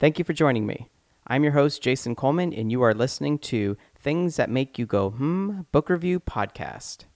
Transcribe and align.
Thank 0.00 0.16
you 0.20 0.24
for 0.24 0.32
joining 0.32 0.64
me. 0.64 0.88
I'm 1.26 1.42
your 1.42 1.54
host, 1.54 1.82
Jason 1.82 2.14
Coleman, 2.14 2.52
and 2.52 2.70
you 2.70 2.82
are 2.82 2.94
listening 2.94 3.36
to 3.40 3.76
Things 3.96 4.36
That 4.36 4.48
Make 4.48 4.78
You 4.78 4.86
Go 4.86 5.10
Hmm 5.10 5.62
Book 5.72 5.90
Review 5.90 6.20
Podcast. 6.20 7.06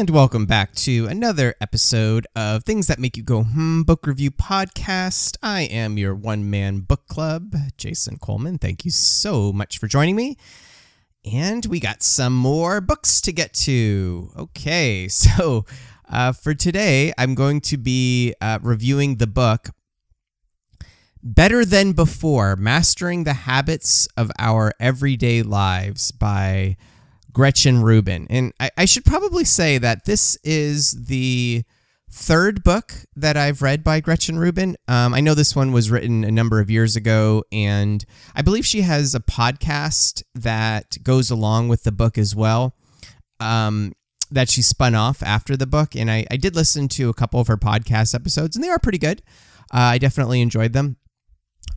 And 0.00 0.08
welcome 0.08 0.46
back 0.46 0.74
to 0.76 1.08
another 1.08 1.54
episode 1.60 2.26
of 2.34 2.64
Things 2.64 2.86
That 2.86 2.98
Make 2.98 3.18
You 3.18 3.22
Go 3.22 3.42
Hmm 3.42 3.82
Book 3.82 4.06
Review 4.06 4.30
Podcast. 4.30 5.36
I 5.42 5.64
am 5.64 5.98
your 5.98 6.14
one 6.14 6.48
man 6.48 6.80
book 6.80 7.06
club, 7.06 7.54
Jason 7.76 8.16
Coleman. 8.16 8.56
Thank 8.56 8.86
you 8.86 8.90
so 8.90 9.52
much 9.52 9.76
for 9.76 9.88
joining 9.88 10.16
me. 10.16 10.38
And 11.30 11.66
we 11.66 11.80
got 11.80 12.02
some 12.02 12.34
more 12.34 12.80
books 12.80 13.20
to 13.20 13.30
get 13.30 13.52
to. 13.52 14.30
Okay, 14.38 15.06
so 15.08 15.66
uh, 16.08 16.32
for 16.32 16.54
today, 16.54 17.12
I'm 17.18 17.34
going 17.34 17.60
to 17.60 17.76
be 17.76 18.32
uh, 18.40 18.58
reviewing 18.62 19.16
the 19.16 19.26
book 19.26 19.68
Better 21.22 21.62
Than 21.62 21.92
Before 21.92 22.56
Mastering 22.56 23.24
the 23.24 23.34
Habits 23.34 24.08
of 24.16 24.32
Our 24.38 24.72
Everyday 24.80 25.42
Lives 25.42 26.10
by 26.10 26.78
Gretchen 27.32 27.82
Rubin. 27.82 28.26
And 28.30 28.52
I, 28.60 28.70
I, 28.76 28.84
should 28.84 29.04
probably 29.04 29.44
say 29.44 29.78
that 29.78 30.04
this 30.04 30.36
is 30.42 31.06
the 31.06 31.64
third 32.10 32.64
book 32.64 32.92
that 33.14 33.36
I've 33.36 33.62
read 33.62 33.84
by 33.84 34.00
Gretchen 34.00 34.38
Rubin. 34.38 34.76
Um, 34.88 35.14
I 35.14 35.20
know 35.20 35.34
this 35.34 35.54
one 35.54 35.72
was 35.72 35.90
written 35.90 36.24
a 36.24 36.30
number 36.30 36.60
of 36.60 36.70
years 36.70 36.96
ago, 36.96 37.44
and 37.52 38.04
I 38.34 38.42
believe 38.42 38.66
she 38.66 38.80
has 38.82 39.14
a 39.14 39.20
podcast 39.20 40.22
that 40.34 41.02
goes 41.02 41.30
along 41.30 41.68
with 41.68 41.84
the 41.84 41.92
book 41.92 42.18
as 42.18 42.34
well. 42.34 42.74
Um, 43.38 43.92
that 44.32 44.48
she 44.48 44.62
spun 44.62 44.94
off 44.94 45.22
after 45.22 45.56
the 45.56 45.66
book, 45.66 45.96
and 45.96 46.10
I, 46.10 46.24
I 46.30 46.36
did 46.36 46.54
listen 46.54 46.88
to 46.88 47.08
a 47.08 47.14
couple 47.14 47.40
of 47.40 47.48
her 47.48 47.56
podcast 47.56 48.14
episodes, 48.14 48.54
and 48.54 48.64
they 48.64 48.68
are 48.68 48.78
pretty 48.78 48.98
good. 48.98 49.22
Uh, 49.72 49.94
I 49.94 49.98
definitely 49.98 50.40
enjoyed 50.40 50.72
them. 50.72 50.96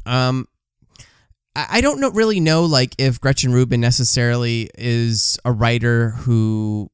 Um, 0.05 0.47
I 1.55 1.81
don't 1.81 1.99
know, 1.99 2.09
really 2.09 2.39
know 2.39 2.65
like 2.65 2.95
if 2.97 3.21
Gretchen 3.21 3.53
Rubin 3.53 3.79
necessarily 3.79 4.69
is 4.75 5.37
a 5.45 5.51
writer 5.51 6.11
who 6.11 6.89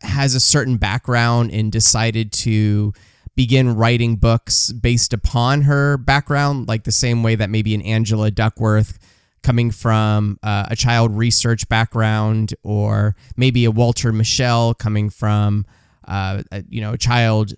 has 0.00 0.34
a 0.34 0.40
certain 0.40 0.78
background 0.78 1.50
and 1.52 1.70
decided 1.70 2.32
to 2.32 2.92
begin 3.36 3.74
writing 3.74 4.16
books 4.16 4.72
based 4.72 5.12
upon 5.12 5.62
her 5.62 5.96
background, 5.96 6.68
like 6.68 6.84
the 6.84 6.92
same 6.92 7.22
way 7.22 7.34
that 7.34 7.50
maybe 7.50 7.74
an 7.74 7.82
Angela 7.82 8.30
Duckworth 8.30 8.98
coming 9.42 9.70
from 9.70 10.38
uh, 10.42 10.66
a 10.70 10.76
child 10.76 11.16
research 11.16 11.68
background, 11.68 12.54
or 12.62 13.14
maybe 13.36 13.64
a 13.64 13.70
Walter 13.70 14.12
Mischel 14.12 14.76
coming 14.78 15.10
from 15.10 15.66
uh, 16.06 16.42
a, 16.50 16.64
you 16.68 16.80
know 16.80 16.94
a 16.94 16.98
child 16.98 17.54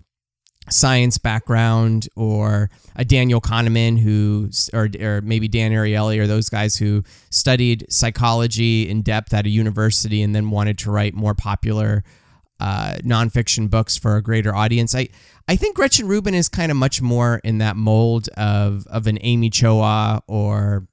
science 0.69 1.17
background 1.17 2.07
or 2.15 2.69
a 2.95 3.05
Daniel 3.05 3.41
Kahneman 3.41 3.99
who 3.99 4.49
or, 4.73 4.89
or 4.99 5.21
maybe 5.21 5.47
Dan 5.47 5.71
Ariely 5.71 6.19
or 6.19 6.27
those 6.27 6.49
guys 6.49 6.77
who 6.77 7.03
studied 7.29 7.85
psychology 7.89 8.89
in 8.89 9.01
depth 9.01 9.33
at 9.33 9.45
a 9.45 9.49
university 9.49 10.21
and 10.21 10.33
then 10.33 10.49
wanted 10.49 10.77
to 10.79 10.91
write 10.91 11.13
more 11.13 11.35
popular 11.35 12.03
uh, 12.59 12.95
nonfiction 13.03 13.69
books 13.69 13.97
for 13.97 14.15
a 14.15 14.21
greater 14.21 14.55
audience. 14.55 14.95
I 14.95 15.09
I 15.47 15.55
think 15.55 15.75
Gretchen 15.75 16.07
Rubin 16.07 16.33
is 16.33 16.49
kind 16.49 16.71
of 16.71 16.77
much 16.77 17.01
more 17.01 17.41
in 17.43 17.59
that 17.59 17.75
mold 17.75 18.29
of 18.29 18.87
of 18.87 19.07
an 19.07 19.17
Amy 19.21 19.49
Chua 19.49 20.21
or 20.27 20.87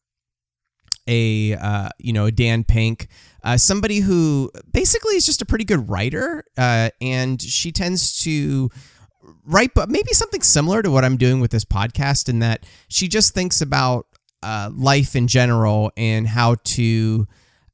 a 1.07 1.55
uh, 1.55 1.89
you 1.99 2.13
know 2.13 2.31
Dan 2.31 2.65
Pink, 2.65 3.09
uh, 3.45 3.57
somebody 3.57 4.01
who 4.01 4.51
basically 4.73 5.17
is 5.17 5.27
just 5.27 5.43
a 5.43 5.47
pretty 5.47 5.65
good 5.65 5.89
writer, 5.89 6.45
uh, 6.57 6.91
and 7.01 7.41
she 7.41 7.73
tends 7.73 8.19
to 8.21 8.71
right 9.45 9.71
but 9.75 9.89
maybe 9.89 10.13
something 10.13 10.43
similar 10.43 10.83
to 10.83 10.91
what 10.91 11.05
i'm 11.05 11.17
doing 11.17 11.41
with 11.41 11.51
this 11.51 11.65
podcast 11.65 12.29
in 12.29 12.41
that 12.41 12.65
she 12.89 13.09
just 13.09 13.35
thinks 13.35 13.61
about 13.61 14.07
uh, 14.43 14.69
life 14.75 15.15
in 15.15 15.29
general 15.29 15.93
and 15.97 16.27
how 16.27 16.57
to 16.65 17.27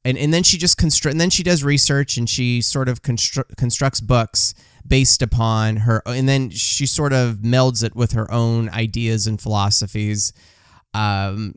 and, 0.04 0.18
and 0.18 0.32
then 0.34 0.42
she 0.42 0.58
just 0.58 0.76
construct 0.76 1.12
and 1.12 1.20
then 1.20 1.30
she 1.30 1.42
does 1.42 1.64
research 1.64 2.18
and 2.18 2.28
she 2.28 2.60
sort 2.60 2.88
of 2.88 3.02
constru- 3.02 3.56
constructs 3.56 4.00
books 4.00 4.54
based 4.86 5.22
upon 5.22 5.76
her 5.76 6.02
and 6.04 6.28
then 6.28 6.50
she 6.50 6.84
sort 6.84 7.14
of 7.14 7.36
melds 7.36 7.82
it 7.82 7.96
with 7.96 8.12
her 8.12 8.30
own 8.30 8.68
ideas 8.68 9.26
and 9.26 9.40
philosophies 9.40 10.34
um, 10.92 11.54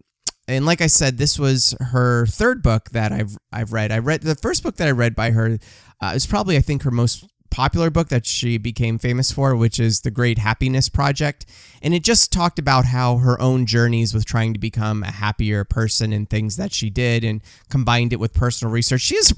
and 0.47 0.66
like 0.66 0.81
I 0.81 0.88
said, 0.88 1.18
this 1.18 1.40
was 1.40 1.75
her 1.80 2.25
third 2.25 2.62
book 2.62 2.90
that 2.91 3.12
I've 3.12 3.38
I've 3.51 3.74
read. 3.74 3.91
I 3.91 4.00
read 4.00 4.22
the 4.22 4.35
first 4.35 4.63
book 4.63 4.75
that 4.78 4.88
I 4.88 4.91
read 4.91 5.16
by 5.16 5.31
her 5.31 5.57
uh, 6.01 6.12
is 6.16 6.25
probably 6.25 6.57
I 6.57 6.62
think 6.62 6.84
her 6.84 6.91
most 6.91 7.25
popular 7.51 7.89
book 7.89 8.07
that 8.07 8.25
she 8.25 8.57
became 8.57 8.97
famous 8.97 9.31
for, 9.31 9.56
which 9.56 9.79
is 9.79 10.01
The 10.01 10.09
Great 10.09 10.39
Happiness 10.39 10.89
Project. 10.89 11.45
And 11.81 11.94
it 11.94 12.03
just 12.03 12.31
talked 12.31 12.57
about 12.57 12.85
how 12.85 13.17
her 13.17 13.39
own 13.39 13.66
journeys 13.66 14.13
with 14.13 14.25
trying 14.25 14.53
to 14.53 14.59
become 14.59 15.03
a 15.03 15.12
happier 15.12 15.63
person 15.63 16.13
and 16.13 16.29
things 16.29 16.56
that 16.56 16.73
she 16.73 16.89
did 16.89 17.23
and 17.23 17.41
combined 17.69 18.13
it 18.13 18.19
with 18.19 18.34
personal 18.34 18.73
research. 18.73 19.01
She 19.01 19.16
is, 19.16 19.34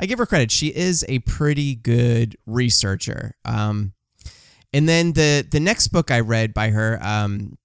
I 0.00 0.06
give 0.06 0.18
her 0.18 0.26
credit, 0.26 0.50
she 0.50 0.68
is 0.68 1.04
a 1.08 1.20
pretty 1.20 1.74
good 1.76 2.36
researcher. 2.46 3.36
Um, 3.44 3.92
and 4.72 4.88
then 4.88 5.12
the, 5.12 5.46
the 5.48 5.60
next 5.60 5.88
book 5.88 6.10
I 6.10 6.20
read 6.20 6.52
by 6.52 6.70
her, 6.70 6.98
um, 7.02 7.56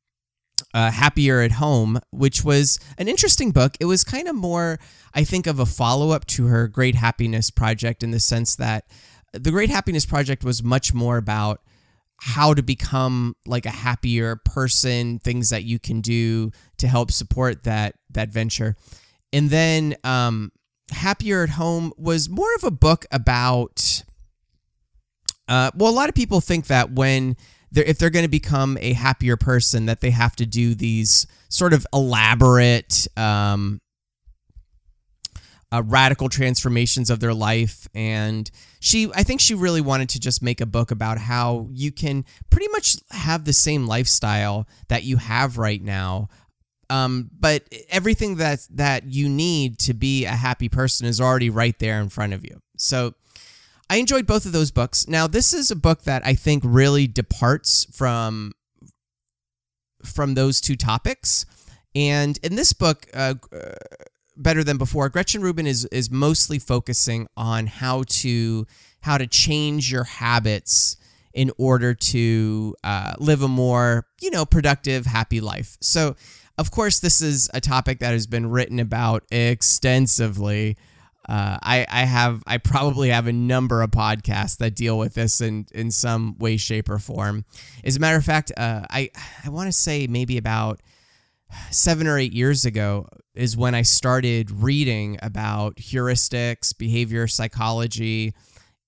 uh, 0.74 0.92
Happier 0.92 1.42
at 1.42 1.54
Home, 1.54 2.00
which 2.12 2.44
was 2.44 2.80
an 2.98 3.08
interesting 3.08 3.52
book. 3.52 3.76
It 3.80 3.86
was 3.86 4.04
kind 4.04 4.28
of 4.28 4.36
more, 4.36 4.80
I 5.14 5.24
think, 5.24 5.46
of 5.46 5.60
a 5.60 5.66
follow 5.66 6.12
up 6.12 6.26
to 6.28 6.48
her 6.48 6.68
Great 6.68 6.96
Happiness 6.96 7.52
Project 7.52 8.04
in 8.04 8.12
the 8.12 8.20
sense 8.20 8.56
that 8.56 8.86
the 9.34 9.52
Great 9.52 9.70
Happiness 9.70 10.06
Project 10.06 10.44
was 10.44 10.64
much 10.64 10.94
more 10.94 11.18
about 11.18 11.62
how 12.18 12.54
to 12.54 12.64
become 12.64 13.36
like 13.46 13.66
a 13.66 13.72
happier 13.72 14.38
person, 14.38 15.20
things 15.20 15.50
that 15.50 15.64
you 15.64 15.80
can 15.80 16.00
do 16.00 16.52
to 16.78 16.88
help 16.88 17.12
support 17.12 17.64
that 17.64 17.96
that 18.12 18.30
venture. 18.30 18.76
And 19.34 19.50
then 19.50 19.96
um, 20.04 20.52
Happier 20.92 21.44
at 21.44 21.50
Home 21.50 21.92
was 21.98 22.30
more 22.30 22.54
of 22.56 22.64
a 22.64 22.72
book 22.72 23.06
about. 23.12 24.04
Uh, 25.50 25.72
well, 25.76 25.92
a 25.92 25.94
lot 25.94 26.08
of 26.08 26.16
people 26.16 26.40
think 26.40 26.68
that 26.68 26.94
when 26.94 27.36
they're, 27.72 27.84
if 27.84 27.98
they're 27.98 28.10
going 28.10 28.24
to 28.24 28.30
become 28.30 28.78
a 28.80 28.94
happier 28.94 29.36
person, 29.36 29.88
that 29.88 30.00
they 30.00 30.12
have 30.12 30.36
to 30.38 30.46
do 30.46 30.74
these 30.74 31.28
sort 31.50 31.74
of 31.74 31.86
elaborate 31.92 33.08
um, 33.18 33.82
uh, 35.74 35.84
radical 35.84 36.30
transformations 36.30 37.10
of 37.10 37.20
their 37.20 37.34
life. 37.34 37.88
And 37.94 38.50
she, 38.84 39.10
I 39.16 39.24
think 39.24 39.40
she 39.40 39.54
really 39.54 39.80
wanted 39.80 40.10
to 40.10 40.20
just 40.20 40.44
make 40.44 40.60
a 40.60 40.66
book 40.66 40.92
about 40.92 41.18
how 41.18 41.70
you 41.72 41.90
can 41.90 42.26
pretty 42.50 42.68
much 42.68 42.98
have 43.12 43.46
the 43.46 43.54
same 43.54 43.88
lifestyle 43.88 44.68
that 44.90 45.04
you 45.04 45.16
have 45.16 45.58
right 45.58 45.82
now. 45.82 46.28
Um, 46.90 47.30
but 47.40 47.64
everything 47.88 48.36
that 48.36 48.68
that 48.72 49.06
you 49.06 49.30
need 49.30 49.80
to 49.80 49.94
be 49.94 50.26
a 50.26 50.32
happy 50.32 50.68
person 50.68 51.08
is 51.08 51.22
already 51.22 51.50
right 51.50 51.80
there 51.80 52.02
in 52.02 52.10
front 52.10 52.34
of 52.34 52.44
you. 52.44 52.60
So 52.78 53.14
I 53.90 53.96
enjoyed 53.98 54.28
both 54.28 54.46
of 54.46 54.52
those 54.52 54.70
books. 54.70 55.08
Now 55.08 55.28
this 55.28 55.54
is 55.54 55.72
a 55.72 55.78
book 55.78 56.04
that 56.04 56.26
I 56.26 56.34
think 56.34 56.62
really 56.66 57.08
departs 57.08 57.88
from 57.94 58.52
from 60.04 60.34
those 60.34 60.60
two 60.60 60.76
topics. 60.76 61.46
And 61.96 62.38
in 62.44 62.58
this 62.58 62.74
book, 62.74 63.08
uh, 63.14 63.36
better 64.36 64.64
than 64.64 64.78
before. 64.78 65.10
Gretchen 65.10 65.42
Rubin 65.42 65.68
is 65.68 65.86
is 65.86 66.10
mostly 66.12 66.60
focusing 66.60 67.28
on 67.38 67.68
how 67.68 68.04
to 68.08 68.66
how 69.02 69.18
to 69.18 69.28
change 69.28 69.92
your 69.92 70.06
habits 70.06 70.98
in 71.34 71.52
order 71.58 71.94
to 71.94 72.76
uh, 72.84 73.14
live 73.20 73.42
a 73.42 73.48
more 73.48 74.08
you 74.22 74.32
know 74.32 74.46
productive, 74.46 75.06
happy 75.06 75.42
life. 75.42 75.78
So, 75.82 76.16
of 76.58 76.72
course, 76.72 77.00
this 77.00 77.22
is 77.22 77.50
a 77.54 77.62
topic 77.62 78.00
that 78.00 78.12
has 78.12 78.28
been 78.28 78.50
written 78.50 78.80
about 78.80 79.24
extensively. 79.32 80.78
Uh, 81.28 81.58
I, 81.64 81.86
I 81.90 82.04
have 82.04 82.44
I 82.46 82.58
probably 82.58 83.10
have 83.10 83.28
a 83.28 83.34
number 83.34 83.82
of 83.82 83.92
podcasts 83.92 84.58
that 84.58 84.76
deal 84.76 84.98
with 84.98 85.14
this 85.14 85.40
in, 85.40 85.68
in 85.74 85.90
some 85.90 86.38
way, 86.38 86.58
shape, 86.58 86.90
or 86.90 87.00
form. 87.00 87.46
As 87.84 87.96
a 87.96 88.00
matter 88.00 88.18
of 88.18 88.26
fact, 88.26 88.52
uh, 88.58 88.82
I 88.90 89.10
I 89.46 89.50
want 89.50 89.68
to 89.68 89.72
say 89.72 90.06
maybe 90.08 90.38
about 90.38 90.82
seven 91.72 92.08
or 92.08 92.18
eight 92.18 92.34
years 92.34 92.66
ago 92.66 93.08
is 93.36 93.58
when 93.58 93.74
I 93.76 93.82
started 93.82 94.52
reading 94.52 95.18
about 95.22 95.76
heuristics, 95.78 96.78
behavior 96.78 97.28
psychology, 97.28 98.34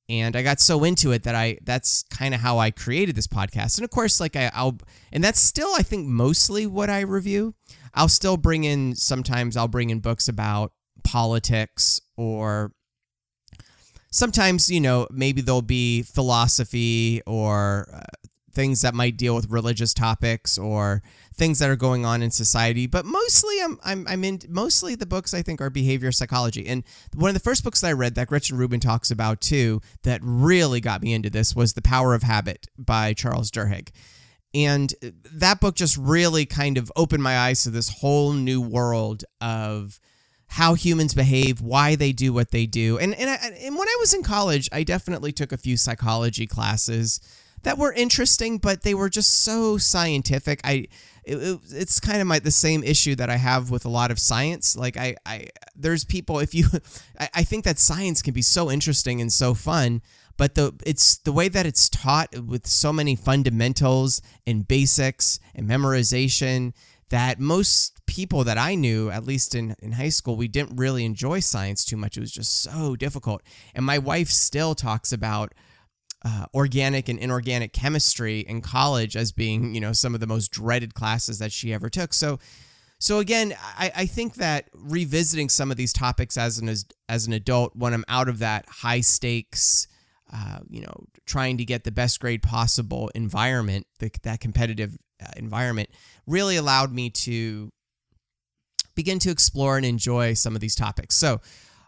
and 0.08 0.36
I 0.36 0.44
got 0.44 0.60
so 0.60 0.84
into 0.84 1.12
it 1.12 1.24
that 1.24 1.36
I 1.36 1.58
that's 1.64 2.04
kind 2.04 2.34
of 2.34 2.42
how 2.42 2.60
I 2.60 2.72
created 2.72 3.16
this 3.16 3.28
podcast. 3.28 3.78
And 3.78 3.86
of 3.86 3.90
course, 3.90 4.20
like 4.20 4.36
I, 4.36 4.52
I'll 4.54 4.78
and 5.12 5.24
that's 5.24 5.40
still 5.40 5.74
I 5.76 5.82
think 5.82 6.08
mostly 6.08 6.68
what 6.68 6.90
I 6.90 7.02
review. 7.02 7.56
I'll 7.94 8.10
still 8.10 8.38
bring 8.38 8.66
in 8.66 8.96
sometimes 8.96 9.58
I'll 9.58 9.68
bring 9.68 9.90
in 9.90 10.00
books 10.00 10.28
about 10.28 10.74
politics 11.04 12.00
or 12.18 12.72
sometimes, 14.12 14.70
you 14.70 14.80
know, 14.80 15.08
maybe 15.12 15.42
there'll 15.42 15.62
be 15.62 16.04
philosophy 16.04 17.22
or 17.26 17.90
uh, 17.94 18.28
things 18.56 18.82
that 18.82 18.96
might 18.96 19.18
deal 19.18 19.36
with 19.36 19.50
religious 19.50 19.94
topics 19.94 20.58
or 20.58 21.04
things 21.36 21.60
that 21.60 21.70
are 21.70 21.76
going 21.76 22.06
on 22.06 22.24
in 22.24 22.32
society. 22.32 22.88
But 22.88 23.06
mostly, 23.06 23.56
I'm 23.62 23.78
I'm 23.84 24.08
I'm 24.08 24.24
in 24.24 24.40
mostly 24.50 24.96
the 24.96 25.06
books 25.06 25.34
I 25.34 25.42
think 25.42 25.62
are 25.62 25.70
behavior 25.70 26.12
psychology. 26.12 26.66
And 26.66 26.84
one 27.14 27.30
of 27.30 27.34
the 27.36 27.42
first 27.42 27.64
books 27.64 27.82
that 27.82 27.90
I 27.90 27.94
read 27.94 28.16
that 28.16 28.28
Gretchen 28.28 28.58
Rubin 28.58 28.80
talks 28.80 29.12
about 29.12 29.42
too 29.42 29.82
that 30.04 30.22
really 30.24 30.80
got 30.80 31.04
me 31.04 31.14
into 31.14 31.30
this 31.30 31.56
was 31.56 31.74
The 31.74 31.82
Power 31.82 32.14
of 32.16 32.24
Habit 32.24 32.68
by 32.78 33.14
Charles 33.14 33.52
Duhigg. 33.52 33.90
And 34.56 34.94
that 35.34 35.60
book 35.60 35.76
just 35.76 35.98
really 35.98 36.46
kind 36.46 36.78
of 36.78 36.90
opened 36.96 37.22
my 37.22 37.38
eyes 37.38 37.64
to 37.64 37.70
this 37.70 37.90
whole 37.90 38.32
new 38.32 38.62
world 38.62 39.26
of 39.42 40.00
how 40.48 40.76
humans 40.76 41.14
behave, 41.14 41.60
why 41.60 41.96
they 41.96 42.14
do 42.14 42.32
what 42.32 42.52
they 42.52 42.66
do. 42.66 42.98
And 42.98 43.14
and, 43.14 43.30
I, 43.30 43.36
and 43.36 43.78
when 43.78 43.88
I 43.88 43.98
was 44.00 44.14
in 44.14 44.24
college, 44.24 44.70
I 44.72 44.84
definitely 44.84 45.34
took 45.34 45.52
a 45.52 45.58
few 45.58 45.76
psychology 45.76 46.48
classes 46.48 47.20
that 47.66 47.80
were 47.80 47.92
interesting, 47.92 48.60
but 48.60 48.84
they 48.84 48.94
were 48.94 49.10
just 49.10 49.44
so 49.44 49.78
scientific. 49.78 50.62
I 50.64 50.86
it, 51.24 51.38
it, 51.38 51.60
it's 51.72 52.00
kind 52.00 52.22
of 52.22 52.28
my 52.28 52.38
the 52.38 52.52
same 52.52 52.84
issue 52.84 53.16
that 53.16 53.32
I 53.32 53.38
have 53.38 53.72
with 53.72 53.86
a 53.86 53.90
lot 53.90 54.12
of 54.12 54.20
science. 54.20 54.76
Like 54.76 54.98
I, 54.98 55.16
I 55.26 55.48
there's 55.76 56.06
people 56.06 56.40
if 56.40 56.54
you 56.54 56.68
I, 57.20 57.30
I 57.34 57.44
think 57.44 57.66
that 57.66 57.80
science 57.80 58.22
can 58.22 58.36
be 58.36 58.44
so 58.44 58.72
interesting 58.72 59.20
and 59.20 59.34
so 59.34 59.56
fun, 59.56 60.04
but 60.38 60.54
the 60.54 60.76
it's 60.86 61.18
the 61.18 61.32
way 61.32 61.48
that 61.50 61.66
it's 61.66 61.90
taught 61.90 62.40
with 62.40 62.68
so 62.68 62.94
many 62.94 63.16
fundamentals 63.16 64.22
and 64.46 64.68
basics 64.68 65.40
and 65.56 65.68
memorization 65.68 66.74
that 67.10 67.40
most 67.40 68.06
people 68.06 68.44
that 68.44 68.60
I 68.60 68.76
knew, 68.76 69.10
at 69.10 69.26
least 69.26 69.56
in, 69.56 69.76
in 69.80 69.94
high 69.94 70.10
school, 70.10 70.36
we 70.36 70.48
didn't 70.48 70.76
really 70.76 71.04
enjoy 71.04 71.40
science 71.40 71.84
too 71.84 71.98
much. 71.98 72.18
It 72.18 72.22
was 72.22 72.32
just 72.32 72.62
so 72.62 72.96
difficult. 72.96 73.42
And 73.74 73.86
my 73.86 73.98
wife 73.98 74.30
still 74.30 74.76
talks 74.76 75.12
about 75.12 75.54
uh, 76.26 76.48
organic 76.56 77.08
and 77.08 77.20
inorganic 77.20 77.72
chemistry 77.72 78.40
in 78.40 78.60
college 78.60 79.16
as 79.16 79.32
being, 79.32 79.76
you 79.76 79.80
know, 79.80 79.94
some 79.94 80.16
of 80.16 80.20
the 80.20 80.28
most 80.28 80.52
dreaded 80.52 80.96
classes 80.96 81.38
that 81.38 81.52
she 81.52 81.72
ever 81.72 81.88
took. 81.88 82.14
So, 82.14 82.40
so 82.98 83.20
again, 83.20 83.54
I, 83.78 83.92
I 83.96 84.06
think 84.08 84.36
that 84.36 84.70
revisiting 84.74 85.50
some 85.50 85.70
of 85.70 85.78
these 85.78 85.94
topics 85.94 86.36
as 86.36 86.58
an 86.58 86.68
as, 86.68 86.86
as 87.08 87.28
an 87.28 87.34
adult, 87.34 87.76
when 87.76 87.94
I'm 87.94 88.06
out 88.08 88.28
of 88.28 88.40
that 88.40 88.66
high 88.68 89.02
stakes, 89.02 89.88
uh, 90.34 90.60
you 90.68 90.82
know, 90.82 91.06
trying 91.28 91.58
to 91.58 91.66
get 91.66 91.84
the 91.84 91.92
best 91.92 92.20
grade 92.20 92.42
possible 92.42 93.12
environment, 93.14 93.86
the, 94.00 94.10
that 94.24 94.40
competitive 94.40 94.98
uh, 95.22 95.28
environment, 95.38 95.90
really 96.26 96.56
allowed 96.56 96.92
me 96.92 97.12
to 97.12 97.72
begin 98.96 99.20
to 99.20 99.30
explore 99.30 99.78
and 99.78 99.86
enjoy 99.86 100.34
some 100.34 100.56
of 100.56 100.62
these 100.62 100.74
topics. 100.74 101.16
So, 101.16 101.42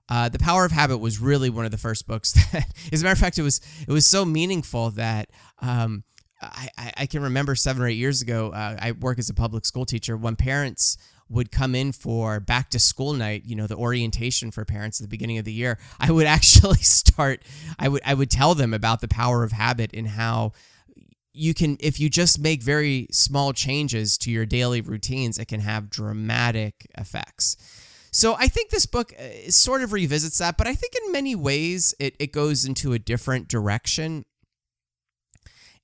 uh, 0.09 0.29
the 0.29 0.39
Power 0.39 0.65
of 0.65 0.71
Habit 0.71 0.99
was 0.99 1.19
really 1.19 1.49
one 1.49 1.65
of 1.65 1.71
the 1.71 1.77
first 1.77 2.07
books 2.07 2.31
that, 2.51 2.67
as 2.91 3.01
a 3.01 3.03
matter 3.03 3.13
of 3.13 3.19
fact, 3.19 3.37
it 3.37 3.43
was 3.43 3.61
it 3.87 3.91
was 3.91 4.05
so 4.05 4.25
meaningful 4.25 4.91
that 4.91 5.29
um, 5.61 6.03
I, 6.41 6.91
I 6.97 7.05
can 7.07 7.23
remember 7.23 7.55
seven 7.55 7.81
or 7.81 7.87
eight 7.87 7.97
years 7.97 8.21
ago. 8.21 8.51
Uh, 8.51 8.77
I 8.79 8.91
work 8.91 9.19
as 9.19 9.29
a 9.29 9.33
public 9.33 9.65
school 9.65 9.85
teacher. 9.85 10.15
When 10.15 10.35
parents 10.35 10.97
would 11.29 11.51
come 11.51 11.75
in 11.75 11.91
for 11.91 12.39
back 12.39 12.69
to 12.69 12.79
school 12.79 13.13
night, 13.13 13.43
you 13.45 13.55
know, 13.55 13.67
the 13.67 13.75
orientation 13.75 14.51
for 14.51 14.63
parents 14.63 14.99
at 15.01 15.03
the 15.03 15.09
beginning 15.09 15.39
of 15.39 15.45
the 15.45 15.53
year, 15.53 15.77
I 15.99 16.11
would 16.11 16.27
actually 16.37 16.77
start. 16.77 17.43
I 17.79 17.89
would 17.89 18.01
I 18.05 18.13
would 18.13 18.29
tell 18.29 18.55
them 18.55 18.73
about 18.73 19.01
the 19.01 19.07
power 19.07 19.43
of 19.43 19.51
habit 19.51 19.91
and 19.93 20.07
how 20.07 20.53
you 21.33 21.53
can 21.53 21.77
if 21.79 21.99
you 21.99 22.09
just 22.09 22.39
make 22.39 22.63
very 22.63 23.07
small 23.11 23.53
changes 23.53 24.17
to 24.19 24.31
your 24.31 24.45
daily 24.45 24.81
routines, 24.81 25.37
it 25.37 25.45
can 25.45 25.59
have 25.59 25.89
dramatic 25.89 26.87
effects. 26.97 27.57
So 28.11 28.35
I 28.37 28.47
think 28.47 28.69
this 28.69 28.85
book 28.85 29.13
uh, 29.19 29.51
sort 29.51 29.81
of 29.81 29.93
revisits 29.93 30.37
that, 30.39 30.57
but 30.57 30.67
I 30.67 30.73
think 30.73 30.93
in 31.05 31.11
many 31.11 31.35
ways 31.35 31.93
it, 31.99 32.15
it 32.19 32.31
goes 32.31 32.65
into 32.65 32.93
a 32.93 32.99
different 32.99 33.47
direction. 33.47 34.25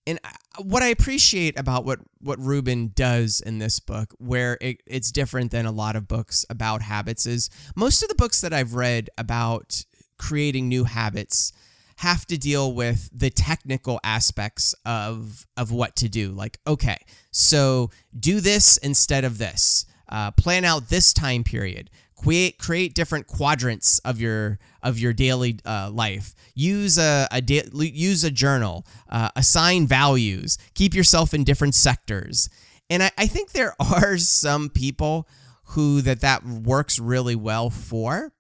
And 0.06 0.20
what 0.62 0.84
I 0.84 0.88
appreciate 0.88 1.58
about 1.58 1.86
what, 1.86 2.00
what 2.20 2.40
Rubin 2.40 2.92
does 2.94 3.40
in 3.40 3.60
this 3.60 3.80
book, 3.80 4.14
where 4.18 4.58
it, 4.60 4.82
it's 4.86 5.12
different 5.12 5.52
than 5.52 5.66
a 5.66 5.72
lot 5.72 5.96
of 5.96 6.08
books 6.08 6.46
about 6.50 6.82
habits, 6.82 7.26
is 7.26 7.50
most 7.76 8.04
of 8.04 8.10
the 8.10 8.16
books 8.16 8.42
that 8.42 8.54
I've 8.54 8.74
read 8.74 9.10
about 9.18 9.86
creating 10.18 10.68
new 10.68 10.84
habits 10.84 11.54
have 11.98 12.26
to 12.26 12.38
deal 12.38 12.74
with 12.74 13.10
the 13.14 13.30
technical 13.30 14.00
aspects 14.04 14.74
of 14.86 15.46
of 15.56 15.72
what 15.72 15.96
to 15.98 16.10
do. 16.10 16.32
Like, 16.32 16.60
okay, 16.66 16.98
so 17.32 17.92
do 18.18 18.42
this 18.42 18.78
instead 18.78 19.24
of 19.24 19.38
this. 19.38 19.86
Uh, 20.10 20.32
plan 20.32 20.66
out 20.66 20.90
this 20.90 21.14
time 21.14 21.44
period 21.44 21.90
create 22.24 22.58
create 22.58 22.94
different 22.94 23.28
quadrants 23.28 24.00
of 24.00 24.20
your 24.20 24.58
of 24.82 24.98
your 24.98 25.14
daily 25.14 25.60
uh, 25.66 25.90
life. 25.92 26.34
Use 26.56 26.98
a, 26.98 27.28
a 27.32 27.42
da- 27.42 27.70
use 27.74 28.24
a 28.24 28.32
journal. 28.32 28.86
Uh, 29.10 29.30
assign 29.36 29.88
values. 29.88 30.58
Keep 30.74 30.94
yourself 30.94 31.34
in 31.34 31.44
different 31.44 31.76
sectors. 31.76 32.50
And 32.90 33.04
I, 33.04 33.12
I 33.18 33.28
think 33.28 33.52
there 33.52 33.76
are 33.80 34.18
some 34.18 34.70
people 34.70 35.28
who 35.68 36.02
that 36.02 36.22
that 36.22 36.46
works 36.46 36.98
really 37.00 37.36
well 37.36 37.70
for. 37.70 38.32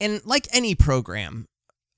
And 0.00 0.20
like 0.26 0.46
any 0.52 0.74
program, 0.74 1.48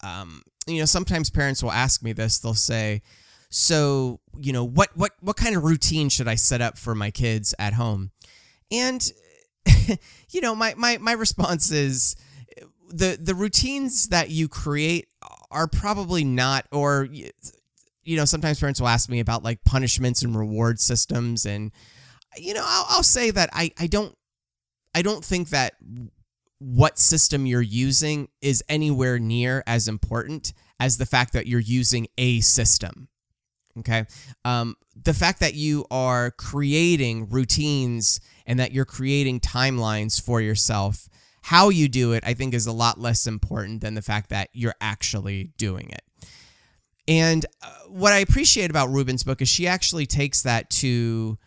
um, 0.05 0.43
you 0.67 0.79
know, 0.79 0.85
sometimes 0.85 1.31
parents 1.31 1.63
will 1.63 1.73
ask 1.73 2.03
me 2.03 2.13
this. 2.13 2.39
They'll 2.39 2.55
say, 2.55 3.03
"So, 3.51 4.21
you 4.39 4.53
know, 4.53 4.65
what 4.65 4.91
what 4.97 5.13
what 5.21 5.37
kind 5.37 5.57
of 5.57 5.65
routine 5.65 6.09
should 6.09 6.29
I 6.29 6.37
set 6.37 6.61
up 6.61 6.79
for 6.79 6.95
my 6.95 7.11
kids 7.11 7.55
at 7.59 7.73
home?" 7.73 8.13
And 8.71 9.03
you 10.31 10.41
know, 10.41 10.55
my, 10.55 10.75
my, 10.77 10.99
my 10.99 11.13
response 11.13 11.71
is 11.71 12.17
the, 12.91 13.19
the 13.21 13.35
routines 13.35 14.09
that 14.09 14.31
you 14.31 14.49
create 14.49 15.09
are 15.51 15.67
probably 15.67 16.25
not, 16.25 16.67
or, 16.73 17.09
you 17.11 18.17
know, 18.17 18.25
sometimes 18.25 18.61
parents 18.61 18.81
will 18.81 18.89
ask 18.89 19.09
me 19.09 19.21
about 19.21 19.43
like 19.43 19.65
punishments 19.65 20.23
and 20.23 20.37
reward 20.37 20.81
systems. 20.81 21.47
And, 21.47 21.73
you 22.37 22.55
know, 22.55 22.65
I'll, 22.65 22.87
I'll 22.89 23.03
say 23.03 23.31
that 23.31 23.51
I, 23.53 23.71
I 23.79 23.87
don't, 23.87 24.15
I 24.95 25.03
don't 25.03 25.25
think 25.25 25.51
that 25.51 25.75
what 26.59 26.99
system 26.99 27.47
you're 27.47 27.63
using 27.63 28.29
is 28.41 28.65
anywhere 28.69 29.19
near 29.19 29.63
as 29.67 29.89
important 29.89 30.53
as 30.81 30.99
the 30.99 31.07
fact 31.07 31.33
that 31.33 31.47
you're 31.47 31.61
using 31.61 32.09
a 32.17 32.41
system. 32.41 33.09
Okay. 33.81 34.05
Um, 34.45 34.77
the 34.95 35.15
fact 35.15 35.41
that 35.41 35.55
you 35.55 35.87
are 35.91 36.31
creating 36.33 37.29
routines 37.29 38.21
and 38.47 38.59
that 38.59 38.73
you're 38.73 38.85
creating 38.85 39.41
timelines 39.41 40.21
for 40.21 40.41
yourself, 40.41 41.09
how 41.43 41.69
you 41.69 41.89
do 41.89 42.13
it, 42.13 42.25
I 42.27 42.35
think, 42.35 42.55
is 42.55 42.67
a 42.67 42.73
lot 42.73 43.01
less 43.01 43.27
important 43.27 43.81
than 43.81 43.95
the 43.95 44.03
fact 44.03 44.31
that 44.31 44.49
you're 44.53 44.75
actually 44.81 45.53
doing 45.57 45.91
it. 45.91 46.03
And 47.07 47.47
uh, 47.63 47.71
what 47.89 48.13
I 48.13 48.19
appreciate 48.19 48.71
about 48.71 48.91
Rubin's 48.91 49.23
book 49.23 49.41
is 49.41 49.49
she 49.49 49.67
actually 49.67 50.07
takes 50.07 50.43
that 50.43 50.69
to 50.71 51.39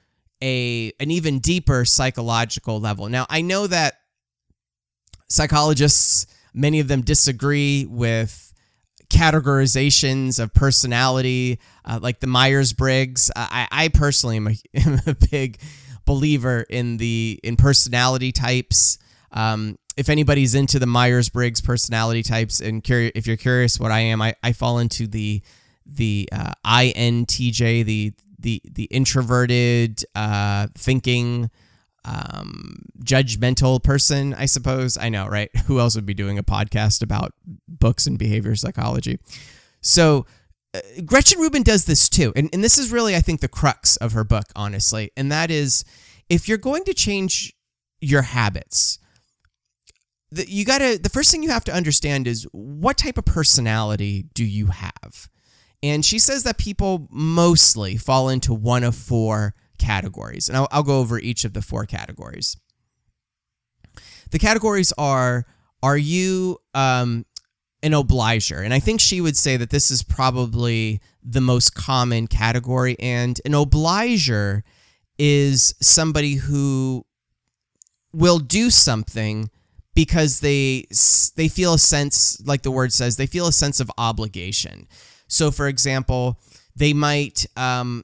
a 0.41 0.91
an 0.99 1.11
even 1.11 1.39
deeper 1.39 1.85
psychological 1.85 2.79
level. 2.79 3.09
Now, 3.09 3.27
I 3.29 3.41
know 3.41 3.67
that 3.67 3.95
psychologists, 5.29 6.25
many 6.53 6.79
of 6.79 6.87
them 6.87 7.01
disagree 7.01 7.85
with 7.85 8.50
categorizations 9.11 10.39
of 10.39 10.53
personality, 10.53 11.59
uh, 11.85 11.99
like 12.01 12.19
the 12.19 12.27
Myers 12.27 12.73
Briggs. 12.73 13.29
Uh, 13.35 13.47
I, 13.51 13.67
I 13.71 13.87
personally 13.89 14.37
am 14.37 14.47
a, 14.47 14.55
am 14.73 15.01
a, 15.05 15.13
big 15.13 15.59
believer 16.05 16.65
in 16.69 16.97
the 16.97 17.39
in 17.43 17.57
personality 17.57 18.31
types. 18.31 18.97
Um, 19.31 19.77
if 19.97 20.09
anybody's 20.09 20.55
into 20.55 20.79
the 20.79 20.85
Myers 20.85 21.29
Briggs 21.29 21.61
personality 21.61 22.23
types, 22.23 22.61
and 22.61 22.83
curi- 22.83 23.11
if 23.13 23.27
you're 23.27 23.37
curious 23.37 23.79
what 23.79 23.91
I 23.91 23.99
am, 23.99 24.21
I, 24.21 24.35
I 24.41 24.53
fall 24.53 24.79
into 24.79 25.07
the 25.07 25.41
the 25.85 26.29
uh, 26.31 26.53
INTJ, 26.65 27.83
the 27.85 28.13
the 28.39 28.61
the 28.63 28.85
introverted 28.85 30.03
uh, 30.15 30.67
thinking 30.75 31.51
um, 32.05 32.83
judgmental 33.03 33.81
person, 33.81 34.33
I 34.33 34.45
suppose. 34.45 34.97
I 34.97 35.09
know, 35.09 35.27
right? 35.27 35.49
Who 35.65 35.79
else 35.79 35.95
would 35.95 36.05
be 36.05 36.13
doing 36.13 36.37
a 36.37 36.43
podcast 36.43 37.01
about 37.01 37.33
books 37.67 38.07
and 38.07 38.17
behavior 38.17 38.55
psychology? 38.55 39.19
So, 39.81 40.25
uh, 40.73 40.79
Gretchen 41.05 41.39
Rubin 41.39 41.63
does 41.63 41.85
this 41.85 42.07
too. 42.07 42.31
And, 42.35 42.49
and 42.53 42.63
this 42.63 42.77
is 42.77 42.91
really, 42.91 43.15
I 43.15 43.19
think, 43.19 43.41
the 43.41 43.47
crux 43.47 43.97
of 43.97 44.13
her 44.13 44.23
book, 44.23 44.45
honestly. 44.55 45.11
And 45.17 45.31
that 45.31 45.51
is 45.51 45.83
if 46.29 46.47
you're 46.47 46.57
going 46.57 46.85
to 46.85 46.93
change 46.93 47.53
your 47.99 48.21
habits, 48.21 48.99
the, 50.31 50.49
you 50.49 50.63
got 50.63 50.77
to, 50.79 50.97
the 50.97 51.09
first 51.09 51.29
thing 51.29 51.43
you 51.43 51.49
have 51.49 51.65
to 51.65 51.73
understand 51.73 52.25
is 52.25 52.47
what 52.51 52.97
type 52.97 53.17
of 53.17 53.25
personality 53.25 54.25
do 54.33 54.45
you 54.45 54.67
have? 54.67 55.29
And 55.83 56.05
she 56.05 56.19
says 56.19 56.43
that 56.43 56.57
people 56.57 57.07
mostly 57.09 57.97
fall 57.97 58.29
into 58.29 58.53
one 58.53 58.83
of 58.83 58.95
four 58.95 59.55
categories. 59.81 60.47
And 60.47 60.57
I'll, 60.57 60.67
I'll 60.71 60.83
go 60.83 60.99
over 60.99 61.19
each 61.19 61.43
of 61.45 61.53
the 61.53 61.61
four 61.61 61.85
categories. 61.85 62.57
The 64.29 64.39
categories 64.39 64.93
are 64.97 65.45
Are 65.83 65.97
you 65.97 66.59
um, 66.73 67.25
an 67.83 67.93
obliger? 67.93 68.61
And 68.61 68.73
I 68.73 68.79
think 68.79 69.01
she 69.01 69.19
would 69.19 69.35
say 69.35 69.57
that 69.57 69.71
this 69.71 69.91
is 69.91 70.03
probably 70.03 71.01
the 71.23 71.41
most 71.41 71.73
common 71.73 72.27
category. 72.27 72.95
And 72.99 73.41
an 73.45 73.53
obliger 73.53 74.63
is 75.17 75.75
somebody 75.81 76.35
who 76.35 77.05
will 78.13 78.39
do 78.39 78.69
something 78.69 79.49
because 79.93 80.39
they 80.39 80.85
they 81.35 81.47
feel 81.47 81.73
a 81.73 81.79
sense 81.79 82.41
like 82.45 82.61
the 82.61 82.71
word 82.71 82.93
says 82.93 83.17
they 83.17 83.27
feel 83.27 83.47
a 83.47 83.51
sense 83.51 83.79
of 83.79 83.91
obligation 83.97 84.87
so 85.27 85.51
for 85.51 85.67
example 85.67 86.39
they 86.75 86.93
might 86.93 87.45
um, 87.57 88.03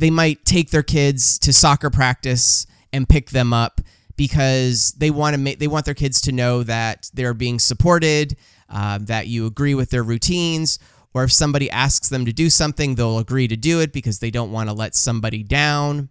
they 0.00 0.10
might 0.10 0.44
take 0.44 0.70
their 0.70 0.82
kids 0.82 1.38
to 1.40 1.52
soccer 1.52 1.90
practice 1.90 2.66
and 2.92 3.08
pick 3.08 3.30
them 3.30 3.52
up 3.52 3.80
because 4.16 4.92
they 4.98 5.10
want 5.10 5.34
to 5.34 5.40
make 5.40 5.58
they 5.58 5.68
want 5.68 5.84
their 5.84 5.94
kids 5.94 6.20
to 6.22 6.32
know 6.32 6.62
that 6.62 7.10
they're 7.14 7.34
being 7.34 7.58
supported 7.58 8.36
uh, 8.68 8.98
that 9.00 9.26
you 9.26 9.46
agree 9.46 9.74
with 9.74 9.90
their 9.90 10.02
routines 10.02 10.78
or 11.12 11.24
if 11.24 11.32
somebody 11.32 11.70
asks 11.70 12.08
them 12.08 12.24
to 12.24 12.32
do 12.32 12.50
something 12.50 12.94
they'll 12.94 13.18
agree 13.18 13.48
to 13.48 13.56
do 13.56 13.80
it 13.80 13.92
because 13.92 14.18
they 14.18 14.30
don't 14.30 14.52
want 14.52 14.68
to 14.68 14.74
let 14.74 14.94
somebody 14.94 15.42
down 15.42 16.08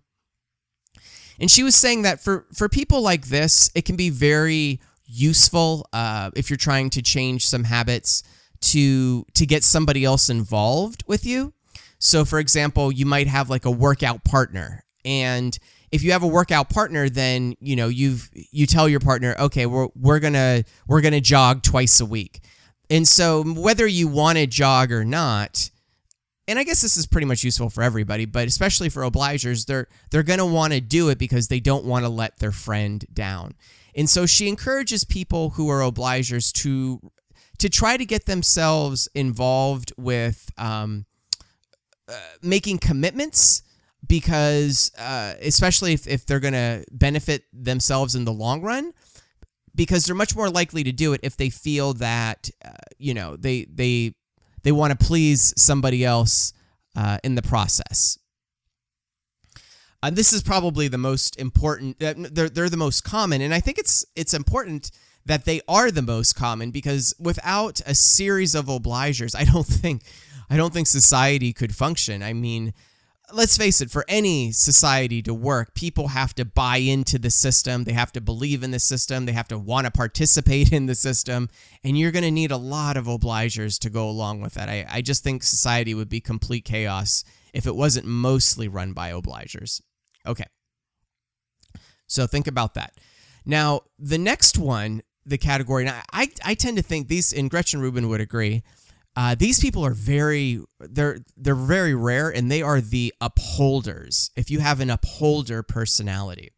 and 1.39 1.49
she 1.49 1.63
was 1.63 1.75
saying 1.75 2.01
that 2.01 2.19
for 2.19 2.45
for 2.53 2.67
people 2.67 3.01
like 3.01 3.27
this, 3.27 3.71
it 3.73 3.85
can 3.85 3.95
be 3.95 4.09
very 4.09 4.81
useful 5.05 5.87
uh, 5.93 6.31
if 6.35 6.49
you're 6.49 6.57
trying 6.57 6.89
to 6.91 7.01
change 7.01 7.47
some 7.47 7.63
habits 7.63 8.23
to 8.61 9.25
to 9.35 9.45
get 9.45 9.63
somebody 9.63 10.03
else 10.03 10.29
involved 10.29 11.03
with 11.07 11.25
you. 11.25 11.53
So, 11.99 12.25
for 12.25 12.39
example, 12.39 12.91
you 12.91 13.05
might 13.05 13.27
have 13.27 13.49
like 13.49 13.65
a 13.65 13.71
workout 13.71 14.23
partner, 14.23 14.83
and 15.05 15.57
if 15.91 16.03
you 16.03 16.11
have 16.11 16.23
a 16.23 16.27
workout 16.27 16.69
partner, 16.69 17.09
then 17.09 17.55
you 17.59 17.75
know 17.75 17.87
you've 17.87 18.29
you 18.33 18.65
tell 18.65 18.87
your 18.87 18.99
partner, 18.99 19.35
okay, 19.39 19.65
we're 19.65 19.89
we're 19.95 20.19
gonna 20.19 20.63
we're 20.87 21.01
gonna 21.01 21.21
jog 21.21 21.61
twice 21.61 21.99
a 21.99 22.05
week, 22.05 22.41
and 22.89 23.07
so 23.07 23.43
whether 23.43 23.85
you 23.85 24.07
want 24.07 24.37
to 24.37 24.47
jog 24.47 24.91
or 24.91 25.03
not, 25.03 25.69
and 26.47 26.57
I 26.57 26.63
guess 26.63 26.81
this 26.81 26.97
is 26.97 27.05
pretty 27.05 27.27
much 27.27 27.43
useful 27.43 27.69
for 27.69 27.83
everybody, 27.83 28.25
but 28.25 28.47
especially 28.47 28.89
for 28.89 29.03
obligers, 29.03 29.65
they're 29.65 29.87
they're 30.09 30.23
to 30.23 30.45
want 30.45 30.73
to 30.73 30.81
do 30.81 31.09
it 31.09 31.17
because 31.19 31.47
they 31.47 31.59
don't 31.59 31.85
want 31.85 32.05
to 32.05 32.09
let 32.09 32.39
their 32.39 32.51
friend 32.51 33.05
down. 33.13 33.53
And 33.95 34.09
so 34.09 34.25
she 34.25 34.47
encourages 34.47 35.03
people 35.03 35.51
who 35.51 35.69
are 35.69 35.81
obligers 35.81 36.51
to 36.63 37.11
to 37.59 37.69
try 37.69 37.97
to 37.97 38.05
get 38.05 38.25
themselves 38.25 39.07
involved 39.13 39.91
with 39.97 40.49
um, 40.57 41.05
making 42.41 42.77
commitments 42.79 43.63
because 44.07 44.91
uh, 44.97 45.33
especially 45.41 45.93
if, 45.93 46.07
if 46.07 46.25
they're 46.25 46.39
going 46.39 46.53
to 46.53 46.83
benefit 46.91 47.43
themselves 47.53 48.15
in 48.15 48.25
the 48.25 48.33
long 48.33 48.61
run 48.61 48.93
because 49.75 50.05
they're 50.05 50.15
much 50.15 50.35
more 50.35 50.49
likely 50.49 50.83
to 50.83 50.91
do 50.91 51.13
it 51.13 51.19
if 51.23 51.37
they 51.37 51.49
feel 51.49 51.93
that 51.93 52.49
uh, 52.65 52.71
you 52.97 53.13
know 53.13 53.35
they 53.35 53.65
they 53.65 54.13
they 54.63 54.71
want 54.71 54.97
to 54.97 55.05
please 55.05 55.53
somebody 55.57 56.03
else 56.03 56.53
uh, 56.95 57.17
in 57.23 57.35
the 57.35 57.41
process. 57.41 58.17
Uh, 60.01 60.09
this 60.09 60.31
is 60.31 60.41
probably 60.41 60.87
the 60.87 60.97
most 60.97 61.37
important. 61.39 62.01
Uh, 62.01 62.13
they're 62.17 62.49
they're 62.49 62.69
the 62.69 62.77
most 62.77 63.03
common, 63.03 63.41
and 63.41 63.53
I 63.53 63.59
think 63.59 63.77
it's 63.77 64.05
it's 64.15 64.33
important 64.33 64.91
that 65.25 65.45
they 65.45 65.61
are 65.67 65.91
the 65.91 66.01
most 66.01 66.35
common 66.35 66.71
because 66.71 67.13
without 67.19 67.81
a 67.85 67.93
series 67.93 68.55
of 68.55 68.65
obligers, 68.65 69.35
I 69.35 69.43
don't 69.43 69.65
think 69.83 70.03
I 70.49 70.57
don't 70.57 70.73
think 70.73 70.87
society 70.87 71.53
could 71.53 71.75
function. 71.75 72.23
I 72.23 72.33
mean, 72.33 72.73
let's 73.33 73.57
face 73.57 73.81
it, 73.81 73.91
for 73.91 74.05
any 74.07 74.51
society 74.51 75.21
to 75.23 75.33
work, 75.33 75.73
people 75.73 76.09
have 76.09 76.33
to 76.35 76.45
buy 76.45 76.77
into 76.77 77.19
the 77.19 77.29
system. 77.29 77.83
They 77.83 77.93
have 77.93 78.11
to 78.13 78.21
believe 78.21 78.63
in 78.63 78.71
the 78.71 78.79
system. 78.79 79.25
They 79.25 79.33
have 79.33 79.47
to 79.49 79.57
want 79.57 79.85
to 79.85 79.91
participate 79.91 80.71
in 80.73 80.85
the 80.85 80.95
system. 80.95 81.49
And 81.83 81.97
you're 81.97 82.11
going 82.11 82.23
to 82.23 82.31
need 82.31 82.51
a 82.51 82.57
lot 82.57 82.97
of 82.97 83.05
obligers 83.05 83.79
to 83.79 83.89
go 83.89 84.09
along 84.09 84.41
with 84.41 84.53
that. 84.55 84.69
I, 84.69 84.85
I 84.89 85.01
just 85.01 85.23
think 85.23 85.43
society 85.43 85.93
would 85.93 86.09
be 86.09 86.21
complete 86.21 86.65
chaos 86.65 87.23
if 87.53 87.65
it 87.65 87.75
wasn't 87.75 88.05
mostly 88.05 88.67
run 88.67 88.93
by 88.93 89.11
obligers. 89.11 89.81
Okay. 90.25 90.45
So 92.07 92.25
think 92.25 92.47
about 92.47 92.73
that. 92.73 92.93
Now, 93.45 93.81
the 93.97 94.17
next 94.17 94.57
one, 94.57 95.01
the 95.25 95.37
category, 95.37 95.85
and 95.85 95.95
I, 95.95 96.03
I, 96.11 96.29
I 96.43 96.53
tend 96.55 96.77
to 96.77 96.83
think 96.83 97.07
these, 97.07 97.31
and 97.31 97.49
Gretchen 97.49 97.81
Rubin 97.81 98.09
would 98.09 98.21
agree, 98.21 98.63
uh, 99.19 99.35
these 99.35 99.59
people 99.59 99.85
are 99.85 99.93
very 99.93 100.61
they're 100.79 101.19
they're 101.35 101.53
very 101.53 101.93
rare, 101.93 102.29
and 102.29 102.49
they 102.49 102.61
are 102.61 102.79
the 102.79 103.13
upholders. 103.19 104.31
If 104.37 104.49
you 104.49 104.59
have 104.59 104.79
an 104.79 104.89
upholder 104.89 105.61
personality, 105.61 106.51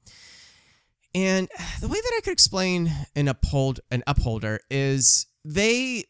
and 1.15 1.49
the 1.79 1.87
way 1.87 1.99
that 1.99 2.13
I 2.15 2.21
could 2.23 2.33
explain 2.33 2.91
an 3.15 3.27
uphold 3.27 3.79
an 3.89 4.03
upholder 4.05 4.59
is 4.69 5.25
they 5.43 6.03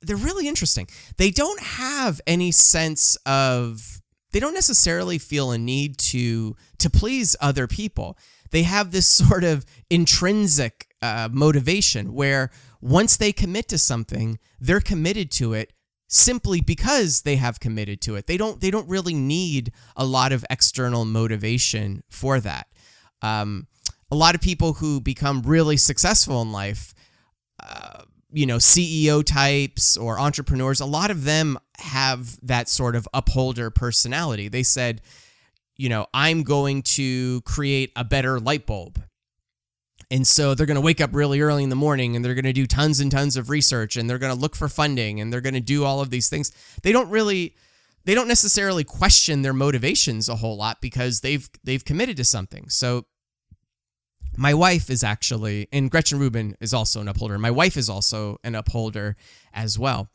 they're 0.00 0.14
really 0.14 0.46
interesting. 0.46 0.86
They 1.16 1.32
don't 1.32 1.60
have 1.60 2.20
any 2.24 2.52
sense 2.52 3.16
of 3.26 4.00
they 4.30 4.38
don't 4.38 4.54
necessarily 4.54 5.18
feel 5.18 5.50
a 5.50 5.58
need 5.58 5.98
to 5.98 6.54
to 6.78 6.88
please 6.88 7.34
other 7.40 7.66
people. 7.66 8.16
They 8.52 8.62
have 8.62 8.92
this 8.92 9.08
sort 9.26 9.42
of 9.42 9.66
intrinsic 9.90 10.86
uh, 11.02 11.30
motivation 11.32 12.14
where 12.14 12.52
once 12.84 13.16
they 13.16 13.32
commit 13.32 13.66
to 13.66 13.78
something, 13.78 14.38
they're 14.60 14.78
committed 14.78 15.30
to 15.30 15.54
it 15.54 15.72
simply 16.06 16.60
because 16.60 17.22
they 17.22 17.36
have 17.36 17.58
committed 17.58 17.98
to 18.02 18.14
it. 18.14 18.26
They 18.26 18.36
don't 18.36 18.60
they 18.60 18.70
don't 18.70 18.86
really 18.86 19.14
need 19.14 19.72
a 19.96 20.04
lot 20.04 20.32
of 20.32 20.44
external 20.50 21.06
motivation 21.06 22.02
for 22.10 22.40
that. 22.40 22.66
Um, 23.22 23.68
a 24.10 24.14
lot 24.14 24.34
of 24.34 24.42
people 24.42 24.74
who 24.74 25.00
become 25.00 25.40
really 25.42 25.78
successful 25.78 26.42
in 26.42 26.52
life, 26.52 26.92
uh, 27.66 28.02
you 28.30 28.44
know, 28.44 28.58
CEO 28.58 29.24
types 29.24 29.96
or 29.96 30.20
entrepreneurs, 30.20 30.80
a 30.80 30.86
lot 30.86 31.10
of 31.10 31.24
them 31.24 31.58
have 31.78 32.38
that 32.46 32.68
sort 32.68 32.96
of 32.96 33.08
upholder 33.14 33.70
personality. 33.70 34.48
They 34.48 34.62
said, 34.62 35.00
you 35.74 35.88
know, 35.88 36.06
I'm 36.12 36.42
going 36.42 36.82
to 36.82 37.40
create 37.42 37.92
a 37.96 38.04
better 38.04 38.38
light 38.38 38.66
bulb. 38.66 39.00
And 40.10 40.26
so 40.26 40.54
they're 40.54 40.66
going 40.66 40.76
to 40.76 40.80
wake 40.80 41.00
up 41.00 41.10
really 41.12 41.40
early 41.40 41.62
in 41.62 41.70
the 41.70 41.76
morning 41.76 42.14
and 42.14 42.24
they're 42.24 42.34
going 42.34 42.44
to 42.44 42.52
do 42.52 42.66
tons 42.66 43.00
and 43.00 43.10
tons 43.10 43.36
of 43.36 43.50
research 43.50 43.96
and 43.96 44.08
they're 44.08 44.18
going 44.18 44.34
to 44.34 44.38
look 44.38 44.56
for 44.56 44.68
funding 44.68 45.20
and 45.20 45.32
they're 45.32 45.40
going 45.40 45.54
to 45.54 45.60
do 45.60 45.84
all 45.84 46.00
of 46.00 46.10
these 46.10 46.28
things. 46.28 46.52
They 46.82 46.92
don't 46.92 47.10
really 47.10 47.54
they 48.04 48.14
don't 48.14 48.28
necessarily 48.28 48.84
question 48.84 49.42
their 49.42 49.54
motivations 49.54 50.28
a 50.28 50.36
whole 50.36 50.56
lot 50.56 50.80
because 50.80 51.20
they've 51.20 51.48
they've 51.64 51.84
committed 51.84 52.16
to 52.18 52.24
something. 52.24 52.68
So 52.68 53.06
my 54.36 54.52
wife 54.52 54.90
is 54.90 55.02
actually 55.02 55.68
and 55.72 55.90
Gretchen 55.90 56.18
Rubin 56.18 56.56
is 56.60 56.74
also 56.74 57.00
an 57.00 57.08
upholder. 57.08 57.38
My 57.38 57.50
wife 57.50 57.76
is 57.76 57.88
also 57.88 58.38
an 58.44 58.54
upholder 58.54 59.16
as 59.52 59.78
well. 59.78 60.10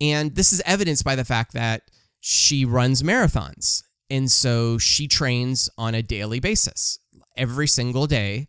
And 0.00 0.34
this 0.34 0.52
is 0.52 0.62
evidenced 0.66 1.04
by 1.04 1.16
the 1.16 1.24
fact 1.24 1.54
that 1.54 1.82
she 2.20 2.64
runs 2.64 3.02
marathons. 3.02 3.82
And 4.10 4.30
so 4.30 4.76
she 4.78 5.08
trains 5.08 5.70
on 5.78 5.94
a 5.94 6.02
daily 6.02 6.40
basis. 6.40 6.98
Every 7.36 7.66
single 7.66 8.06
day 8.06 8.48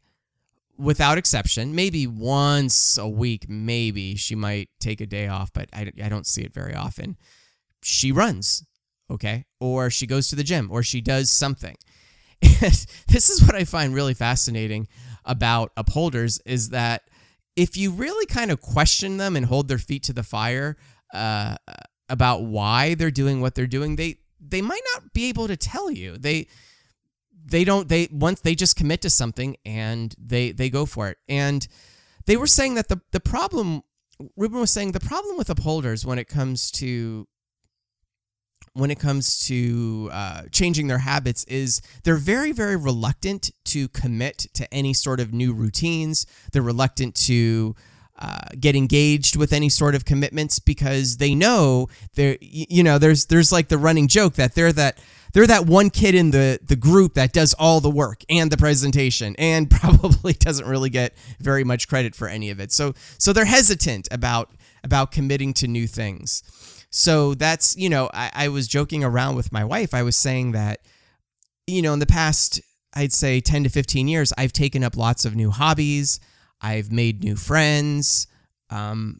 without 0.78 1.18
exception, 1.18 1.76
maybe 1.76 2.08
once 2.08 2.98
a 2.98 3.08
week, 3.08 3.50
maybe 3.50 4.16
she 4.16 4.36
might 4.36 4.70
take 4.80 5.02
a 5.02 5.06
day 5.06 5.28
off, 5.28 5.52
but 5.54 5.70
I, 5.74 5.92
I 6.04 6.10
don't 6.10 6.28
see 6.28 6.42
it 6.44 6.54
very 6.54 6.74
often. 6.74 7.18
She 7.84 8.12
runs, 8.12 8.66
okay? 9.10 9.46
Or 9.60 9.90
she 9.90 10.08
goes 10.08 10.30
to 10.30 10.36
the 10.36 10.44
gym, 10.44 10.70
or 10.72 10.84
she 10.84 11.02
does 11.02 11.30
something. 11.30 11.76
this 12.42 13.30
is 13.30 13.42
what 13.42 13.56
I 13.56 13.64
find 13.64 13.94
really 13.94 14.14
fascinating 14.14 14.88
about 15.24 15.72
upholders 15.78 16.40
is 16.46 16.70
that 16.70 17.04
if 17.56 17.78
you 17.78 17.92
really 17.92 18.26
kind 18.26 18.52
of 18.52 18.62
question 18.62 19.18
them 19.18 19.36
and 19.36 19.46
hold 19.46 19.68
their 19.68 19.78
feet 19.78 20.04
to 20.04 20.14
the 20.14 20.24
fire 20.24 20.78
uh, 21.14 21.56
about 22.10 22.44
why 22.44 22.96
they're 22.96 23.12
doing 23.12 23.42
what 23.42 23.56
they're 23.56 23.68
doing, 23.68 23.96
they 23.96 24.18
they 24.40 24.62
might 24.62 24.82
not 24.94 25.14
be 25.14 25.30
able 25.30 25.48
to 25.48 25.58
tell 25.58 25.90
you. 25.90 26.18
They 26.18 26.48
they 27.46 27.64
don't 27.64 27.88
they 27.88 28.08
once 28.12 28.42
they 28.42 28.56
just 28.56 28.76
commit 28.76 29.02
to 29.02 29.10
something 29.10 29.56
and 29.66 30.16
they 30.20 30.52
they 30.52 30.70
go 30.70 30.86
for 30.86 31.10
it. 31.10 31.18
And 31.30 31.68
they 32.26 32.38
were 32.38 32.48
saying 32.48 32.76
that 32.76 32.90
the 32.90 33.02
the 33.12 33.20
problem 33.20 33.84
Rubin 34.36 34.60
was 34.60 34.72
saying 34.72 34.94
the 34.94 35.00
problem 35.00 35.38
with 35.38 35.50
upholders 35.50 36.06
when 36.06 36.18
it 36.20 36.28
comes 36.28 36.72
to 36.72 37.28
when 38.74 38.92
it 38.92 39.00
comes 39.00 39.40
to 39.48 40.10
uh, 40.12 40.42
changing 40.52 40.88
their 40.88 40.98
habits 40.98 41.44
is 41.46 41.82
they're 42.04 42.16
very 42.16 42.52
very 42.52 42.76
reluctant 42.76 43.52
to 43.66 43.88
commit 43.90 44.48
to 44.54 44.72
any 44.74 44.94
sort 44.94 45.20
of 45.20 45.34
new 45.34 45.54
routines. 45.54 46.26
They're 46.52 46.62
reluctant 46.62 47.16
to 47.28 47.76
uh, 48.18 48.48
get 48.60 48.76
engaged 48.76 49.36
with 49.36 49.52
any 49.52 49.68
sort 49.70 49.94
of 49.94 50.06
commitments 50.06 50.60
because 50.60 51.18
they 51.18 51.36
know 51.36 51.90
they're 52.16 52.38
you 52.40 52.84
know 52.84 52.98
there's 52.98 53.26
there's 53.26 53.52
like 53.52 53.68
the 53.68 53.78
running 53.78 54.08
joke 54.08 54.36
that 54.36 54.56
they're 54.56 54.74
that 54.74 54.98
they're 55.36 55.46
that 55.46 55.66
one 55.66 55.90
kid 55.90 56.16
in 56.16 56.32
the 56.32 56.60
the 56.64 56.78
group 56.78 57.16
that 57.16 57.34
does 57.34 57.54
all 57.56 57.82
the 57.82 57.90
work 57.90 58.24
and 58.30 58.50
the 58.50 58.56
presentation 58.56 59.36
and 59.38 59.70
probably 59.82 60.32
doesn't 60.32 60.66
really 60.66 60.90
get 60.90 61.14
very 61.42 61.66
much 61.66 61.90
credit 61.90 62.16
for 62.16 62.30
any 62.30 62.50
of 62.50 62.62
it. 62.62 62.72
So 62.72 62.94
so 63.20 63.34
they're 63.34 63.44
hesitant 63.44 64.08
about 64.12 64.50
about 64.84 65.12
committing 65.12 65.54
to 65.56 65.68
new 65.68 65.88
things. 65.88 66.42
So 66.90 67.34
that's 67.34 67.76
you 67.76 67.90
know 67.90 68.10
I, 68.14 68.32
I 68.34 68.48
was 68.48 68.66
joking 68.66 69.04
around 69.04 69.36
with 69.36 69.52
my 69.52 69.66
wife. 69.66 69.94
I 69.94 70.04
was 70.04 70.16
saying 70.16 70.54
that 70.54 70.80
you 71.68 71.82
know 71.82 71.92
in 71.92 72.00
the 72.00 72.06
past 72.06 72.62
I'd 72.94 73.12
say 73.12 73.42
10 73.42 73.66
to 73.66 73.70
15 73.70 74.08
years 74.08 74.32
I've 74.38 74.54
taken 74.54 74.86
up 74.86 74.96
lots 74.96 75.26
of 75.26 75.36
new 75.36 75.52
hobbies. 75.52 76.22
I've 76.62 76.94
made 76.94 77.26
new 77.26 77.36
friends. 77.36 78.28
Um, 78.70 79.20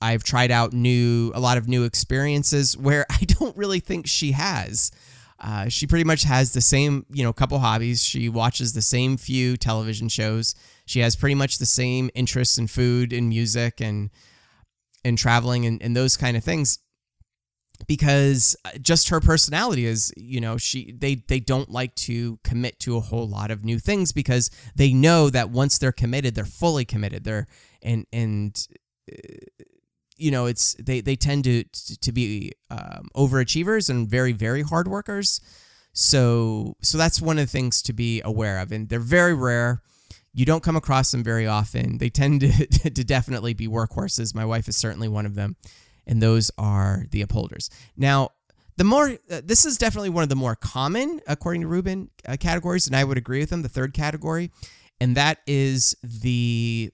I've 0.00 0.22
tried 0.22 0.52
out 0.52 0.72
new 0.72 1.32
a 1.34 1.40
lot 1.40 1.58
of 1.58 1.66
new 1.66 1.82
experiences 1.82 2.76
where 2.76 3.06
I 3.10 3.24
don't 3.24 3.56
really 3.56 3.80
think 3.80 4.06
she 4.06 4.30
has. 4.32 4.92
Uh, 5.40 5.68
she 5.68 5.86
pretty 5.86 6.04
much 6.04 6.24
has 6.24 6.52
the 6.52 6.60
same, 6.60 7.06
you 7.10 7.22
know, 7.22 7.32
couple 7.32 7.58
hobbies. 7.60 8.02
She 8.02 8.28
watches 8.28 8.72
the 8.72 8.82
same 8.82 9.16
few 9.16 9.56
television 9.56 10.08
shows. 10.08 10.54
She 10.84 11.00
has 11.00 11.14
pretty 11.14 11.36
much 11.36 11.58
the 11.58 11.66
same 11.66 12.10
interests 12.14 12.58
in 12.58 12.66
food 12.66 13.12
and 13.12 13.28
music 13.28 13.80
and 13.80 14.10
and 15.04 15.16
traveling 15.16 15.64
and, 15.64 15.80
and 15.80 15.96
those 15.96 16.16
kind 16.16 16.36
of 16.36 16.42
things 16.42 16.80
because 17.86 18.56
uh, 18.64 18.70
just 18.80 19.08
her 19.10 19.20
personality 19.20 19.86
is 19.86 20.12
you 20.16 20.40
know 20.40 20.56
she 20.56 20.92
they 20.92 21.16
they 21.28 21.38
don't 21.38 21.70
like 21.70 21.94
to 21.94 22.38
commit 22.42 22.80
to 22.80 22.96
a 22.96 23.00
whole 23.00 23.28
lot 23.28 23.50
of 23.50 23.64
new 23.64 23.78
things 23.78 24.10
because 24.10 24.50
they 24.74 24.92
know 24.92 25.30
that 25.30 25.50
once 25.50 25.78
they're 25.78 25.92
committed 25.92 26.34
they're 26.34 26.44
fully 26.44 26.84
committed 26.84 27.22
they're 27.22 27.46
and 27.82 28.06
and 28.12 28.66
uh, 29.12 29.16
you 30.18 30.30
know 30.30 30.46
it's 30.46 30.74
they 30.74 31.00
they 31.00 31.16
tend 31.16 31.44
to 31.44 31.64
to 31.64 32.12
be 32.12 32.52
um, 32.70 33.08
overachievers 33.16 33.88
and 33.88 34.08
very 34.08 34.32
very 34.32 34.62
hard 34.62 34.88
workers. 34.88 35.40
So 35.92 36.76
so 36.82 36.98
that's 36.98 37.20
one 37.20 37.38
of 37.38 37.46
the 37.46 37.50
things 37.50 37.82
to 37.82 37.92
be 37.92 38.20
aware 38.24 38.58
of. 38.60 38.72
And 38.72 38.88
they're 38.88 39.00
very 39.00 39.34
rare. 39.34 39.82
You 40.32 40.44
don't 40.44 40.62
come 40.62 40.76
across 40.76 41.10
them 41.10 41.24
very 41.24 41.46
often. 41.46 41.98
They 41.98 42.10
tend 42.10 42.40
to 42.42 42.66
to 42.90 43.04
definitely 43.04 43.54
be 43.54 43.68
workhorses. 43.68 44.34
My 44.34 44.44
wife 44.44 44.68
is 44.68 44.76
certainly 44.76 45.08
one 45.08 45.26
of 45.26 45.34
them. 45.34 45.56
And 46.06 46.22
those 46.22 46.50
are 46.56 47.04
the 47.10 47.20
upholders. 47.20 47.68
Now, 47.96 48.30
the 48.78 48.84
more 48.84 49.18
uh, 49.30 49.40
this 49.44 49.66
is 49.66 49.76
definitely 49.76 50.10
one 50.10 50.22
of 50.22 50.28
the 50.28 50.36
more 50.36 50.54
common, 50.54 51.20
according 51.26 51.62
to 51.62 51.66
Rubin, 51.66 52.10
uh, 52.26 52.36
categories, 52.38 52.86
and 52.86 52.94
I 52.94 53.02
would 53.02 53.18
agree 53.18 53.40
with 53.40 53.50
them. 53.50 53.62
The 53.62 53.68
third 53.68 53.92
category, 53.92 54.52
and 55.00 55.16
that 55.16 55.38
is 55.46 55.96
the 56.02 56.92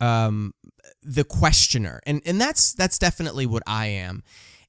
um 0.00 0.54
the 1.02 1.24
questioner, 1.24 2.00
and 2.06 2.22
and 2.26 2.40
that's 2.40 2.72
that's 2.72 2.98
definitely 2.98 3.46
what 3.46 3.62
I 3.66 3.86
am. 3.86 4.22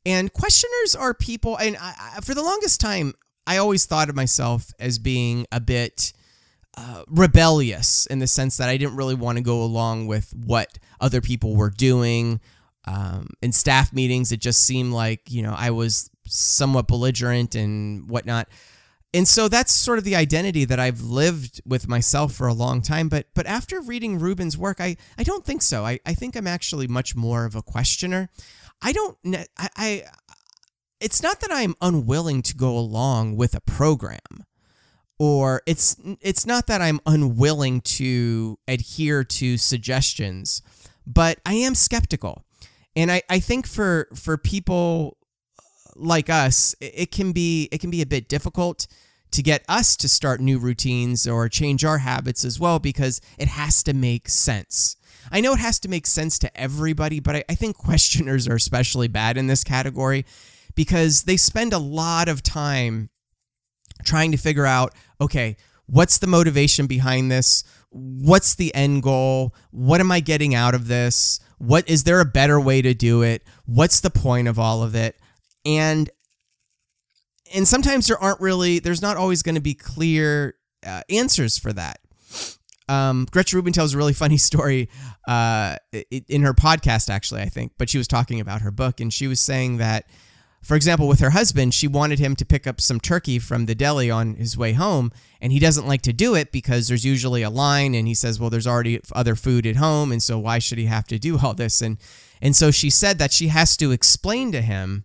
And 0.06 0.32
questioners 0.34 0.96
are 0.96 1.14
people, 1.14 1.58
and 1.58 1.78
I, 1.78 1.94
I, 2.18 2.22
for 2.22 2.34
the 2.34 2.44
longest 2.44 2.82
time, 2.82 3.14
I 3.48 3.58
always 3.58 3.86
thought 3.86 4.10
of 4.10 4.16
myself 4.16 4.72
as 4.80 5.00
being 5.00 5.46
a 5.52 5.60
bit. 5.60 6.14
Uh, 6.76 7.04
rebellious 7.08 8.08
in 8.08 8.18
the 8.18 8.26
sense 8.26 8.58
that 8.58 8.68
I 8.68 8.78
didn't 8.78 8.96
really 8.96 9.14
want 9.14 9.38
to 9.38 9.44
go 9.44 9.62
along 9.62 10.08
with 10.08 10.34
what 10.36 10.80
other 11.00 11.22
people 11.22 11.56
were 11.56 11.70
doing 11.70 12.40
um, 12.86 13.30
in 13.42 13.52
staff 13.52 13.94
meetings, 13.94 14.32
it 14.32 14.40
just 14.40 14.62
seemed 14.62 14.94
like, 14.94 15.32
you 15.32 15.42
know, 15.42 15.56
I 15.58 15.72
was 15.72 16.10
somewhat 16.28 16.88
belligerent 16.88 17.56
and 17.56 18.10
whatnot. 18.10 18.50
And 19.14 19.28
so 19.28 19.48
that's 19.48 19.72
sort 19.72 20.00
of 20.00 20.04
the 20.04 20.16
identity 20.16 20.66
that 20.66 20.80
I've 20.80 21.02
lived 21.02 21.62
with 21.66 21.88
myself 21.88 22.34
for 22.34 22.48
a 22.48 22.54
long 22.54 22.82
time. 22.82 23.10
But 23.10 23.28
but 23.36 23.46
after 23.46 23.80
reading 23.80 24.18
Rubin's 24.18 24.58
work, 24.58 24.82
I, 24.82 24.98
I 25.18 25.24
don't 25.24 25.46
think 25.46 25.62
so. 25.62 25.86
I, 25.86 26.00
I 26.06 26.14
think 26.14 26.36
I'm 26.36 26.48
actually 26.48 26.88
much 26.88 27.16
more 27.16 27.46
of 27.46 27.56
a 27.56 27.62
questioner. 27.62 28.30
I 28.82 28.92
don't 28.92 29.18
I, 29.58 29.70
I 29.78 30.04
it's 31.00 31.22
not 31.22 31.42
that 31.42 31.52
I'm 31.52 31.76
unwilling 31.82 32.42
to 32.44 32.56
go 32.56 32.78
along 32.78 33.36
with 33.36 33.54
a 33.54 33.62
program 33.62 34.46
or 35.20 35.62
it's 35.66 35.96
it's 36.22 36.46
not 36.46 36.68
that 36.68 36.82
I'm 36.82 37.00
unwilling 37.06 37.82
to 37.82 38.58
adhere 38.68 39.24
to 39.24 39.58
suggestions, 39.58 40.62
but 41.06 41.40
I 41.46 41.54
am 41.54 41.76
skeptical. 41.76 42.44
And 42.96 43.12
I, 43.12 43.22
I 43.30 43.40
think 43.40 43.68
for 43.68 44.08
for 44.16 44.38
people 44.38 45.18
like 45.96 46.30
us, 46.30 46.76
it 46.80 47.12
can 47.12 47.32
be 47.32 47.70
it 47.72 47.80
can 47.80 47.90
be 47.90 48.02
a 48.02 48.06
bit 48.06 48.28
difficult 48.28 48.88
to 49.32 49.42
get 49.42 49.66
us 49.68 49.96
to 49.98 50.08
start 50.08 50.40
new 50.40 50.60
routines 50.60 51.28
or 51.28 51.50
change 51.50 51.84
our 51.84 51.98
habits 52.00 52.46
as 52.46 52.60
well 52.60 52.78
because 52.80 53.20
it 53.40 53.48
has 53.48 53.82
to 53.84 53.94
make 53.94 54.30
sense. 54.30 54.96
I 55.32 55.42
know 55.42 55.54
it 55.54 55.60
has 55.60 55.80
to 55.80 55.90
make 55.90 56.06
sense 56.06 56.38
to 56.40 56.56
everybody, 56.60 57.20
but 57.20 57.44
I, 57.50 57.56
think 57.56 57.78
questioners 57.78 58.48
are 58.48 58.56
especially 58.56 59.08
bad 59.08 59.38
in 59.38 59.48
this 59.48 59.64
category 59.64 60.26
because 60.76 61.24
they 61.24 61.38
spend 61.38 61.74
a 61.74 61.80
lot 61.80 62.30
of 62.30 62.44
time 62.44 63.10
trying 64.04 64.32
to 64.32 64.38
figure 64.38 64.66
out 64.66 64.94
okay, 65.20 65.58
what's 65.88 66.18
the 66.18 66.28
motivation 66.28 66.86
behind 66.86 67.32
this? 67.32 67.64
What's 67.90 68.56
the 68.56 68.74
end 68.76 69.04
goal? 69.04 69.56
What 69.72 70.00
am 70.00 70.12
I 70.12 70.20
getting 70.20 70.54
out 70.54 70.76
of 70.76 70.88
this? 70.88 71.40
What 71.58 71.88
is 71.90 72.04
there 72.04 72.20
a 72.20 72.26
better 72.26 72.60
way 72.60 72.82
to 72.82 72.94
do 72.94 73.22
it? 73.22 73.44
What's 73.66 74.00
the 74.02 74.10
point 74.10 74.48
of 74.48 74.60
all 74.60 74.84
of 74.84 74.96
it? 74.96 75.16
And 75.66 76.10
and 77.54 77.68
sometimes 77.68 78.08
there 78.08 78.18
aren't 78.18 78.42
really 78.42 78.80
there's 78.80 79.02
not 79.02 79.18
always 79.18 79.44
going 79.44 79.56
to 79.56 79.62
be 79.62 79.74
clear 79.74 80.56
uh, 80.86 81.02
answers 81.10 81.58
for 81.58 81.72
that. 81.74 82.00
Um, 82.90 83.28
Gretchen 83.32 83.58
Rubin 83.58 83.74
tells 83.74 83.94
a 83.94 83.98
really 83.98 84.14
funny 84.14 84.38
story 84.50 84.90
uh, 85.28 85.78
in 86.28 86.42
her 86.42 86.54
podcast, 86.54 87.10
actually, 87.10 87.42
I 87.42 87.50
think, 87.50 87.74
but 87.78 87.90
she 87.90 87.98
was 87.98 88.08
talking 88.08 88.40
about 88.40 88.62
her 88.62 88.72
book, 88.72 89.00
and 89.00 89.14
she 89.14 89.28
was 89.28 89.40
saying 89.40 89.78
that 89.78 90.06
for 90.64 90.76
example, 90.76 91.10
with 91.10 91.20
her 91.20 91.32
husband, 91.32 91.74
she 91.74 91.90
wanted 91.90 92.20
him 92.20 92.38
to 92.38 92.46
pick 92.46 92.66
up 92.66 92.80
some 92.80 93.02
turkey 93.02 93.38
from 93.38 93.66
the 93.66 93.76
deli 93.76 94.10
on 94.10 94.36
his 94.36 94.58
way 94.58 94.72
home, 94.72 95.12
and 95.42 95.52
he 95.52 95.60
doesn't 95.60 95.86
like 95.86 96.02
to 96.04 96.14
do 96.14 96.36
it 96.36 96.54
because 96.54 96.88
there's 96.88 97.04
usually 97.04 97.42
a 97.42 97.50
line, 97.50 97.94
and 97.94 98.08
he 98.08 98.14
says, 98.14 98.40
"Well, 98.40 98.50
there's 98.50 98.66
already 98.66 99.02
other 99.14 99.36
food 99.36 99.68
at 99.68 99.76
home, 99.76 100.14
and 100.14 100.24
so 100.24 100.40
why 100.40 100.60
should 100.60 100.78
he 100.78 100.86
have 100.86 101.06
to 101.08 101.20
do 101.20 101.38
all 101.38 101.54
this?" 101.54 101.82
and 101.82 101.98
and 102.42 102.56
so 102.56 102.72
she 102.72 102.90
said 102.90 103.20
that 103.20 103.34
she 103.34 103.50
has 103.50 103.76
to 103.78 103.92
explain 103.92 104.54
to 104.54 104.62
him 104.62 105.04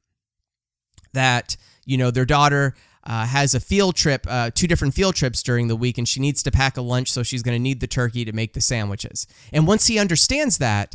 that 1.13 1.57
you 1.85 1.97
know 1.97 2.11
their 2.11 2.25
daughter 2.25 2.75
uh, 3.05 3.27
has 3.27 3.55
a 3.55 3.61
field 3.61 3.97
trip, 3.97 4.27
uh, 4.29 4.51
two 4.55 4.67
different 4.67 4.95
field 4.95 5.15
trips 5.15 5.43
during 5.43 5.69
the 5.69 5.77
week, 5.77 5.99
and 5.99 6.09
she 6.09 6.21
needs 6.21 6.43
to 6.43 6.51
pack 6.51 6.77
a 6.77 6.83
lunch, 6.83 7.11
so 7.11 7.23
she's 7.23 7.43
going 7.43 7.55
to 7.55 7.63
need 7.63 7.81
the 7.81 7.87
turkey 7.87 8.25
to 8.25 8.33
make 8.33 8.53
the 8.53 8.61
sandwiches. 8.61 9.27
And 9.53 9.67
once 9.67 9.87
he 9.87 9.99
understands 9.99 10.59
that, 10.59 10.95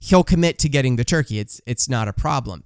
he'll 0.00 0.24
commit 0.24 0.58
to 0.60 0.68
getting 0.68 0.96
the 0.96 1.04
turkey. 1.04 1.38
It's 1.38 1.60
it's 1.66 1.88
not 1.88 2.08
a 2.08 2.12
problem 2.12 2.62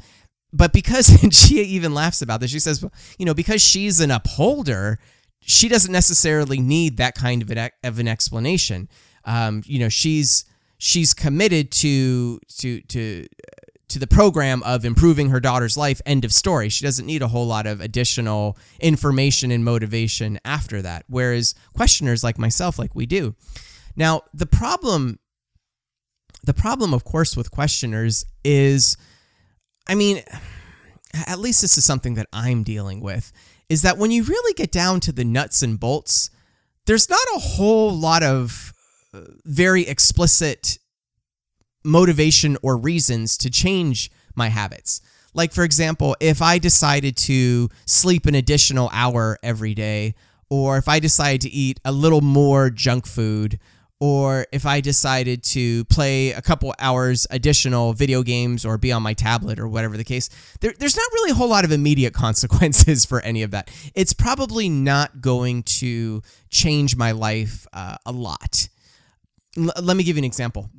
but 0.52 0.72
because 0.72 1.08
and 1.22 1.34
she 1.34 1.62
even 1.62 1.94
laughs 1.94 2.22
about 2.22 2.40
this 2.40 2.50
she 2.50 2.60
says 2.60 2.84
you 3.18 3.26
know 3.26 3.34
because 3.34 3.62
she's 3.62 4.00
an 4.00 4.10
upholder 4.10 4.98
she 5.40 5.68
doesn't 5.68 5.92
necessarily 5.92 6.60
need 6.60 6.96
that 6.96 7.14
kind 7.14 7.42
of 7.42 7.50
an, 7.50 7.70
of 7.84 7.98
an 7.98 8.08
explanation 8.08 8.88
um, 9.24 9.62
you 9.66 9.78
know 9.78 9.88
she's 9.88 10.44
she's 10.78 11.14
committed 11.14 11.70
to 11.70 12.38
to 12.48 12.80
to 12.82 13.26
to 13.88 13.98
the 13.98 14.06
program 14.06 14.62
of 14.64 14.84
improving 14.84 15.30
her 15.30 15.40
daughter's 15.40 15.76
life 15.76 16.00
end 16.04 16.24
of 16.24 16.32
story. 16.32 16.68
She 16.68 16.84
doesn't 16.84 17.06
need 17.06 17.22
a 17.22 17.28
whole 17.28 17.46
lot 17.46 17.66
of 17.66 17.80
additional 17.80 18.58
information 18.80 19.50
and 19.50 19.64
motivation 19.64 20.38
after 20.44 20.82
that 20.82 21.04
whereas 21.08 21.54
questioners 21.74 22.24
like 22.24 22.38
myself 22.38 22.78
like 22.78 22.94
we 22.94 23.06
do. 23.06 23.34
Now 23.94 24.22
the 24.34 24.46
problem 24.46 25.18
the 26.44 26.54
problem 26.54 26.94
of 26.94 27.04
course 27.04 27.36
with 27.36 27.50
questioners 27.50 28.24
is 28.44 28.96
I 29.86 29.94
mean, 29.94 30.22
at 31.26 31.38
least 31.38 31.62
this 31.62 31.78
is 31.78 31.84
something 31.84 32.14
that 32.14 32.26
I'm 32.32 32.62
dealing 32.62 33.00
with, 33.00 33.32
is 33.68 33.82
that 33.82 33.98
when 33.98 34.10
you 34.10 34.24
really 34.24 34.54
get 34.54 34.72
down 34.72 35.00
to 35.00 35.12
the 35.12 35.24
nuts 35.24 35.62
and 35.62 35.78
bolts, 35.78 36.30
there's 36.86 37.08
not 37.08 37.20
a 37.34 37.38
whole 37.38 37.92
lot 37.92 38.22
of 38.22 38.72
uh, 39.14 39.22
very 39.44 39.82
explicit 39.82 40.78
motivation 41.86 42.56
or 42.62 42.76
reasons 42.76 43.38
to 43.38 43.50
change 43.50 44.10
my 44.34 44.48
habits. 44.48 45.00
Like, 45.32 45.52
for 45.52 45.64
example, 45.64 46.16
if 46.20 46.40
I 46.42 46.58
decided 46.58 47.16
to 47.18 47.68
sleep 47.84 48.26
an 48.26 48.34
additional 48.34 48.90
hour 48.92 49.38
every 49.42 49.74
day, 49.74 50.14
or 50.48 50.78
if 50.78 50.88
I 50.88 50.98
decided 50.98 51.42
to 51.42 51.50
eat 51.50 51.80
a 51.84 51.92
little 51.92 52.20
more 52.20 52.70
junk 52.70 53.06
food, 53.06 53.58
or 53.98 54.46
if 54.52 54.66
I 54.66 54.80
decided 54.80 55.42
to 55.44 55.84
play 55.86 56.32
a 56.32 56.42
couple 56.42 56.74
hours 56.78 57.26
additional 57.30 57.94
video 57.94 58.22
games 58.22 58.64
or 58.64 58.76
be 58.76 58.92
on 58.92 59.02
my 59.02 59.14
tablet 59.14 59.58
or 59.58 59.68
whatever 59.68 59.96
the 59.96 60.04
case, 60.04 60.28
there, 60.60 60.74
there's 60.78 60.96
not 60.96 61.06
really 61.14 61.30
a 61.30 61.34
whole 61.34 61.48
lot 61.48 61.64
of 61.64 61.72
immediate 61.72 62.12
consequences 62.14 63.04
for 63.04 63.20
any 63.22 63.42
of 63.42 63.52
that. 63.52 63.70
It's 63.94 64.12
probably 64.12 64.68
not 64.68 65.20
going 65.20 65.62
to 65.64 66.22
change 66.50 66.96
my 66.96 67.12
life 67.12 67.66
uh, 67.72 67.96
a 68.04 68.12
lot. 68.12 68.68
L- 69.56 69.72
let 69.82 69.96
me 69.96 70.04
give 70.04 70.16
you 70.16 70.20
an 70.20 70.24
example. 70.24 70.70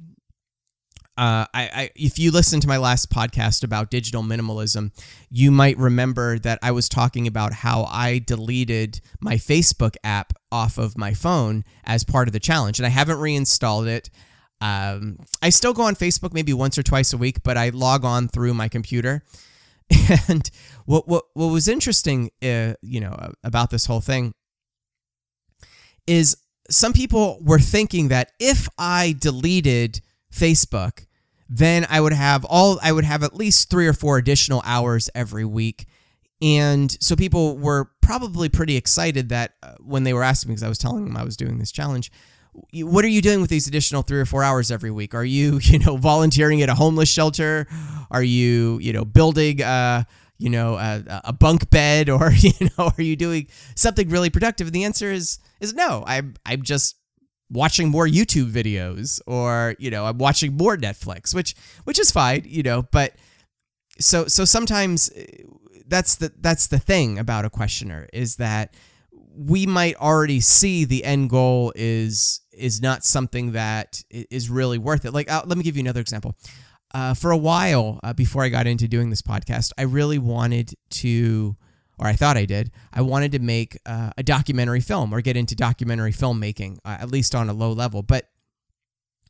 Uh, 1.17 1.45
I, 1.51 1.69
I, 1.73 1.89
if 1.95 2.19
you 2.19 2.29
listen 2.29 2.59
to 2.59 2.67
my 2.67 2.77
last 2.77 3.09
podcast 3.09 3.63
about 3.63 3.89
digital 3.89 4.21
minimalism, 4.21 4.91
you 5.31 5.49
might 5.49 5.75
remember 5.77 6.37
that 6.39 6.59
I 6.61 6.71
was 6.71 6.87
talking 6.87 7.25
about 7.25 7.53
how 7.53 7.85
I 7.85 8.19
deleted 8.19 9.01
my 9.19 9.35
Facebook 9.35 9.95
app 10.03 10.33
off 10.51 10.77
of 10.77 10.95
my 10.95 11.15
phone 11.15 11.63
as 11.83 12.03
part 12.03 12.27
of 12.27 12.33
the 12.33 12.39
challenge, 12.39 12.77
and 12.77 12.85
I 12.85 12.89
haven't 12.89 13.17
reinstalled 13.17 13.87
it. 13.87 14.11
Um, 14.61 15.17
I 15.41 15.49
still 15.49 15.73
go 15.73 15.83
on 15.83 15.95
Facebook 15.95 16.33
maybe 16.33 16.53
once 16.53 16.77
or 16.77 16.83
twice 16.83 17.13
a 17.13 17.17
week, 17.17 17.41
but 17.43 17.57
I 17.57 17.69
log 17.69 18.05
on 18.05 18.27
through 18.27 18.53
my 18.53 18.67
computer. 18.67 19.23
And 20.29 20.49
what 20.85 21.07
what 21.07 21.25
what 21.33 21.47
was 21.47 21.67
interesting, 21.67 22.29
uh, 22.43 22.73
you 22.81 22.99
know, 22.99 23.15
about 23.43 23.69
this 23.71 23.85
whole 23.85 24.01
thing 24.01 24.33
is 26.05 26.37
some 26.69 26.93
people 26.93 27.39
were 27.41 27.59
thinking 27.59 28.09
that 28.09 28.31
if 28.39 28.67
I 28.77 29.15
deleted 29.17 30.01
Facebook, 30.33 31.06
then 31.49 31.85
I 31.89 32.01
would 32.01 32.13
have 32.13 32.45
all 32.45 32.79
I 32.81 32.91
would 32.91 33.05
have 33.05 33.23
at 33.23 33.35
least 33.35 33.69
3 33.69 33.87
or 33.87 33.93
4 33.93 34.17
additional 34.17 34.61
hours 34.65 35.09
every 35.15 35.45
week. 35.45 35.85
And 36.41 36.95
so 37.01 37.15
people 37.15 37.57
were 37.57 37.91
probably 38.01 38.49
pretty 38.49 38.75
excited 38.75 39.29
that 39.29 39.53
uh, 39.63 39.75
when 39.79 40.03
they 40.03 40.13
were 40.13 40.23
asking 40.23 40.49
me 40.49 40.53
because 40.53 40.63
I 40.63 40.69
was 40.69 40.77
telling 40.77 41.05
them 41.05 41.17
I 41.17 41.23
was 41.23 41.35
doing 41.35 41.57
this 41.57 41.71
challenge, 41.71 42.11
what 42.73 43.03
are 43.05 43.09
you 43.09 43.21
doing 43.21 43.41
with 43.41 43.49
these 43.49 43.67
additional 43.67 44.01
3 44.03 44.19
or 44.19 44.25
4 44.25 44.43
hours 44.43 44.71
every 44.71 44.91
week? 44.91 45.15
Are 45.15 45.25
you, 45.25 45.59
you 45.63 45.79
know, 45.79 45.97
volunteering 45.97 46.61
at 46.61 46.69
a 46.69 46.75
homeless 46.75 47.09
shelter? 47.09 47.67
Are 48.11 48.23
you, 48.23 48.79
you 48.81 48.93
know, 48.93 49.05
building 49.05 49.61
uh 49.61 50.03
you 50.39 50.49
know 50.49 50.75
a, 50.75 51.21
a 51.25 51.33
bunk 51.33 51.69
bed 51.69 52.09
or 52.11 52.31
you 52.31 52.51
know 52.61 52.91
are 52.97 53.01
you 53.01 53.15
doing 53.15 53.47
something 53.75 54.09
really 54.09 54.29
productive 54.29 54.67
and 54.67 54.75
the 54.75 54.83
answer 54.83 55.11
is 55.11 55.39
is 55.59 55.73
no 55.73 56.03
i'm 56.05 56.35
i'm 56.45 56.61
just 56.61 56.95
watching 57.49 57.89
more 57.89 58.07
YouTube 58.07 58.51
videos 58.51 59.21
or 59.25 59.75
you 59.79 59.89
know 59.89 60.05
I'm 60.05 60.17
watching 60.17 60.55
more 60.57 60.77
Netflix 60.77 61.33
which 61.33 61.55
which 61.85 61.99
is 61.99 62.11
fine 62.11 62.43
you 62.45 62.63
know 62.63 62.83
but 62.91 63.13
so 63.99 64.27
so 64.27 64.45
sometimes 64.45 65.09
uh, 65.09 65.23
that's 65.87 66.15
the 66.15 66.31
that's 66.39 66.67
the 66.67 66.79
thing 66.79 67.17
about 67.17 67.45
a 67.45 67.49
questioner 67.49 68.07
is 68.13 68.35
that 68.35 68.73
we 69.37 69.65
might 69.65 69.95
already 69.95 70.39
see 70.39 70.83
the 70.83 71.03
end 71.03 71.29
goal 71.29 71.71
is 71.75 72.41
is 72.51 72.81
not 72.81 73.03
something 73.03 73.51
that 73.51 74.03
is 74.09 74.49
really 74.49 74.77
worth 74.77 75.05
it. 75.05 75.13
Like 75.13 75.29
let 75.29 75.57
me 75.57 75.63
give 75.63 75.77
you 75.77 75.81
another 75.81 76.01
example. 76.01 76.35
Uh, 76.93 77.13
for 77.13 77.31
a 77.31 77.37
while 77.37 77.99
uh, 78.01 78.13
before 78.13 78.43
I 78.43 78.49
got 78.49 78.65
into 78.65 78.87
doing 78.87 79.09
this 79.09 79.21
podcast 79.21 79.73
I 79.77 79.81
really 79.81 80.17
wanted 80.17 80.73
to 80.91 81.57
or 81.99 82.07
I 82.07 82.13
thought 82.13 82.37
I 82.37 82.45
did, 82.45 82.71
I 82.93 83.01
wanted 83.01 83.31
to 83.33 83.39
make 83.39 83.77
uh, 83.85 84.11
a 84.17 84.23
documentary 84.23 84.81
film 84.81 85.13
or 85.13 85.21
get 85.21 85.35
into 85.35 85.55
documentary 85.55 86.11
filmmaking, 86.11 86.77
uh, 86.85 86.97
at 86.99 87.09
least 87.09 87.33
on 87.33 87.49
a 87.49 87.53
low 87.53 87.71
level. 87.71 88.03
But 88.03 88.29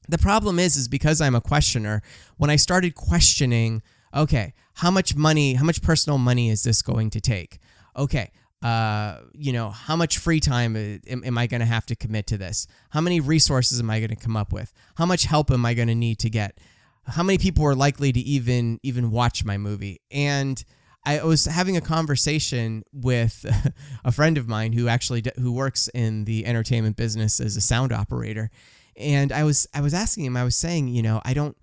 the 0.09 0.17
problem 0.17 0.59
is, 0.59 0.75
is 0.75 0.87
because 0.87 1.21
I'm 1.21 1.35
a 1.35 1.41
questioner, 1.41 2.01
when 2.37 2.49
I 2.49 2.55
started 2.55 2.95
questioning, 2.95 3.81
okay, 4.13 4.53
how 4.75 4.91
much 4.91 5.15
money, 5.15 5.53
how 5.55 5.63
much 5.65 5.81
personal 5.81 6.17
money 6.17 6.49
is 6.49 6.63
this 6.63 6.81
going 6.81 7.09
to 7.11 7.21
take? 7.21 7.59
Okay, 7.95 8.31
uh, 8.61 9.19
you 9.33 9.53
know, 9.53 9.69
how 9.69 9.95
much 9.95 10.17
free 10.17 10.39
time 10.39 10.75
am, 10.75 11.23
am 11.23 11.37
I 11.37 11.47
going 11.47 11.59
to 11.59 11.65
have 11.65 11.85
to 11.87 11.95
commit 11.95 12.27
to 12.27 12.37
this? 12.37 12.67
How 12.89 13.01
many 13.01 13.19
resources 13.19 13.79
am 13.79 13.89
I 13.89 13.99
going 13.99 14.09
to 14.09 14.15
come 14.15 14.35
up 14.35 14.51
with? 14.51 14.73
How 14.95 15.05
much 15.05 15.23
help 15.23 15.51
am 15.51 15.65
I 15.65 15.73
going 15.73 15.87
to 15.89 15.95
need 15.95 16.19
to 16.19 16.29
get? 16.29 16.59
How 17.05 17.23
many 17.23 17.37
people 17.37 17.65
are 17.65 17.75
likely 17.75 18.11
to 18.11 18.19
even 18.19 18.79
even 18.83 19.11
watch 19.11 19.45
my 19.45 19.57
movie? 19.57 20.01
And 20.11 20.61
I 21.07 21.23
was 21.23 21.45
having 21.45 21.77
a 21.77 21.81
conversation 21.81 22.83
with 22.91 23.45
a 24.03 24.11
friend 24.11 24.37
of 24.37 24.49
mine 24.49 24.73
who 24.73 24.89
actually 24.89 25.23
who 25.37 25.53
works 25.53 25.87
in 25.93 26.25
the 26.25 26.45
entertainment 26.45 26.97
business 26.97 27.39
as 27.39 27.55
a 27.55 27.61
sound 27.61 27.93
operator, 27.93 28.51
and 28.97 29.31
I 29.31 29.45
was 29.45 29.67
I 29.73 29.79
was 29.79 29.93
asking 29.93 30.25
him. 30.25 30.35
I 30.35 30.43
was 30.43 30.57
saying, 30.57 30.89
you 30.89 31.01
know, 31.01 31.21
I 31.23 31.33
don't 31.33 31.55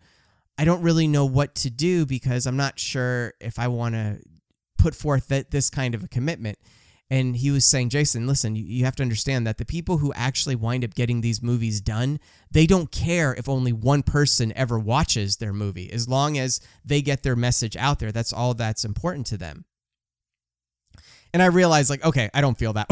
I 0.57 0.65
don't 0.65 0.81
really 0.81 1.07
know 1.07 1.27
what 1.27 1.55
to 1.57 1.69
do 1.69 2.07
because 2.07 2.47
I'm 2.47 2.57
not 2.57 2.79
sure 2.79 3.35
if 3.39 3.59
I 3.59 3.69
want 3.69 3.95
to 3.95 4.21
put 4.79 4.95
forth 4.95 5.29
that 5.29 5.51
this 5.51 5.69
kind 5.69 5.95
of 5.95 6.03
a 6.03 6.09
commitment. 6.09 6.59
And 7.15 7.37
he 7.37 7.53
was 7.53 7.65
saying, 7.65 7.91
Jason, 7.91 8.27
listen, 8.27 8.57
you, 8.57 8.65
you 8.65 8.85
have 8.87 8.97
to 8.97 9.03
understand 9.05 9.47
that 9.47 9.59
the 9.59 9.65
people 9.65 9.99
who 9.99 10.13
actually 10.15 10.57
wind 10.57 10.85
up 10.85 10.95
getting 10.97 11.21
these 11.21 11.41
movies 11.41 11.81
done, 11.81 12.19
they 12.51 12.67
don't 12.67 12.91
care 12.91 13.33
if 13.37 13.49
only 13.49 13.73
one 13.73 14.03
person 14.03 14.53
ever 14.57 14.81
watches 14.81 15.37
their 15.37 15.53
movie. 15.53 15.93
As 15.93 16.09
long 16.09 16.37
as 16.37 16.59
they 16.85 17.01
get 17.03 17.23
their 17.23 17.37
message 17.37 17.77
out 17.77 18.01
there, 18.01 18.11
that's 18.11 18.33
all 18.33 18.53
that's 18.53 18.85
important 18.85 19.29
to 19.29 19.37
them. 19.37 19.65
And 21.33 21.41
I 21.41 21.47
realized, 21.47 21.89
like, 21.89 22.05
okay, 22.05 22.31
I 22.35 22.41
don't 22.41 22.59
feel 22.59 22.73
that. 22.73 22.87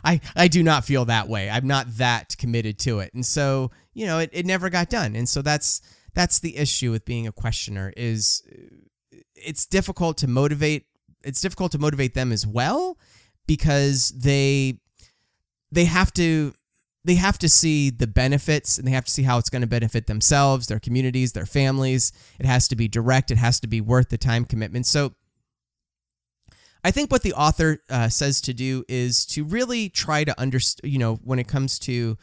I 0.04 0.22
I 0.34 0.48
do 0.48 0.62
not 0.62 0.86
feel 0.86 1.04
that 1.06 1.28
way. 1.28 1.50
I'm 1.50 1.66
not 1.66 1.98
that 1.98 2.38
committed 2.38 2.78
to 2.80 3.00
it, 3.00 3.12
and 3.12 3.24
so 3.24 3.70
you 3.92 4.06
know, 4.06 4.18
it, 4.18 4.30
it 4.32 4.46
never 4.46 4.70
got 4.70 4.88
done. 4.88 5.14
And 5.14 5.28
so 5.28 5.42
that's 5.42 5.82
that's 6.14 6.38
the 6.40 6.56
issue 6.56 6.90
with 6.90 7.04
being 7.04 7.26
a 7.26 7.32
questioner 7.32 7.92
is 7.96 8.42
uh, 8.50 9.18
it's 9.34 9.66
difficult 9.66 10.18
to 10.18 10.28
motivate 10.28 10.84
it's 11.24 11.40
difficult 11.40 11.72
to 11.72 11.78
motivate 11.78 12.14
them 12.14 12.32
as 12.32 12.46
well 12.46 12.98
because 13.46 14.10
they 14.10 14.80
they 15.70 15.84
have 15.84 16.12
to 16.14 16.54
they 17.04 17.14
have 17.14 17.38
to 17.38 17.48
see 17.48 17.90
the 17.90 18.06
benefits 18.06 18.76
and 18.76 18.86
they 18.86 18.92
have 18.92 19.04
to 19.04 19.10
see 19.10 19.22
how 19.22 19.38
it's 19.38 19.48
going 19.48 19.62
to 19.62 19.68
benefit 19.68 20.06
themselves, 20.06 20.66
their 20.66 20.80
communities, 20.80 21.32
their 21.32 21.46
families. 21.46 22.12
It 22.38 22.44
has 22.44 22.68
to 22.68 22.76
be 22.76 22.86
direct, 22.86 23.30
it 23.30 23.38
has 23.38 23.60
to 23.60 23.66
be 23.66 23.80
worth 23.80 24.10
the 24.10 24.18
time 24.18 24.44
commitment. 24.44 24.86
So 24.86 25.14
I 26.84 26.90
think 26.90 27.10
what 27.10 27.22
the 27.22 27.32
author 27.32 27.78
uh, 27.90 28.08
says 28.08 28.40
to 28.42 28.54
do 28.54 28.84
is 28.88 29.26
to 29.26 29.44
really 29.44 29.88
try 29.88 30.24
to 30.24 30.38
understand, 30.38 30.92
you 30.92 30.98
know, 30.98 31.16
when 31.16 31.38
it 31.38 31.48
comes 31.48 31.78
to 31.80 32.16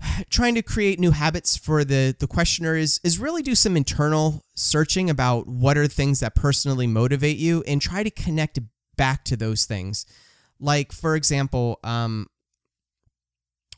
trying 0.30 0.54
to 0.54 0.62
create 0.62 0.98
new 0.98 1.10
habits 1.10 1.56
for 1.56 1.84
the 1.84 2.14
the 2.18 2.26
questioner 2.26 2.76
is 2.76 3.00
is 3.04 3.18
really 3.18 3.42
do 3.42 3.54
some 3.54 3.76
internal 3.76 4.42
searching 4.54 5.10
about 5.10 5.46
what 5.46 5.76
are 5.76 5.86
things 5.86 6.20
that 6.20 6.34
personally 6.34 6.86
motivate 6.86 7.36
you 7.36 7.62
and 7.66 7.80
try 7.80 8.02
to 8.02 8.10
connect 8.10 8.58
back 8.96 9.24
to 9.24 9.36
those 9.36 9.64
things. 9.64 10.06
Like 10.58 10.92
for 10.92 11.16
example 11.16 11.78
um, 11.84 12.28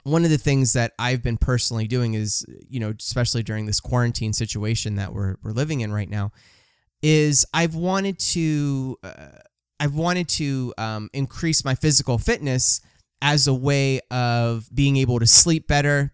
one 0.05 0.25
of 0.25 0.31
the 0.31 0.39
things 0.39 0.73
that 0.73 0.93
I've 0.99 1.23
been 1.23 1.37
personally 1.37 1.87
doing 1.87 2.15
is 2.15 2.45
you 2.69 2.81
know 2.81 2.95
especially 2.99 3.43
during 3.43 3.67
this 3.67 3.81
quarantine 3.81 4.33
situation 4.33 4.97
that 4.97 5.13
we're 5.13 5.37
we're 5.43 5.53
living 5.53 5.81
in 5.81 5.93
right 5.93 6.09
now 6.09 6.33
is 7.03 7.47
I've 7.55 7.75
wanted 7.75 8.19
to 8.19 8.97
uh, 9.03 9.39
I've 9.81 9.95
wanted 9.95 10.29
to 10.31 10.75
um, 10.79 11.11
increase 11.13 11.65
my 11.65 11.75
physical 11.75 12.19
fitness 12.19 12.81
as 13.23 13.47
a 13.47 13.55
way 13.55 14.01
of 14.11 14.69
being 14.75 14.97
able 14.97 15.19
to 15.19 15.27
sleep 15.27 15.67
better 15.67 16.13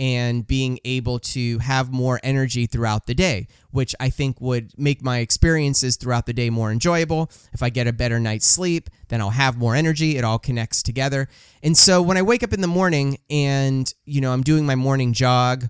and 0.00 0.46
being 0.46 0.78
able 0.86 1.18
to 1.18 1.58
have 1.58 1.92
more 1.92 2.18
energy 2.22 2.64
throughout 2.64 3.04
the 3.04 3.14
day, 3.14 3.46
which 3.70 3.94
I 4.00 4.08
think 4.08 4.40
would 4.40 4.72
make 4.78 5.02
my 5.04 5.18
experiences 5.18 5.96
throughout 5.96 6.24
the 6.24 6.32
day 6.32 6.48
more 6.48 6.72
enjoyable. 6.72 7.30
If 7.52 7.62
I 7.62 7.68
get 7.68 7.86
a 7.86 7.92
better 7.92 8.18
night's 8.18 8.46
sleep, 8.46 8.88
then 9.08 9.20
I'll 9.20 9.28
have 9.28 9.58
more 9.58 9.74
energy. 9.74 10.16
It 10.16 10.24
all 10.24 10.38
connects 10.38 10.82
together. 10.82 11.28
And 11.62 11.76
so 11.76 12.00
when 12.00 12.16
I 12.16 12.22
wake 12.22 12.42
up 12.42 12.54
in 12.54 12.62
the 12.62 12.66
morning 12.66 13.18
and, 13.28 13.92
you 14.06 14.22
know, 14.22 14.32
I'm 14.32 14.42
doing 14.42 14.64
my 14.64 14.74
morning 14.74 15.12
jog 15.12 15.68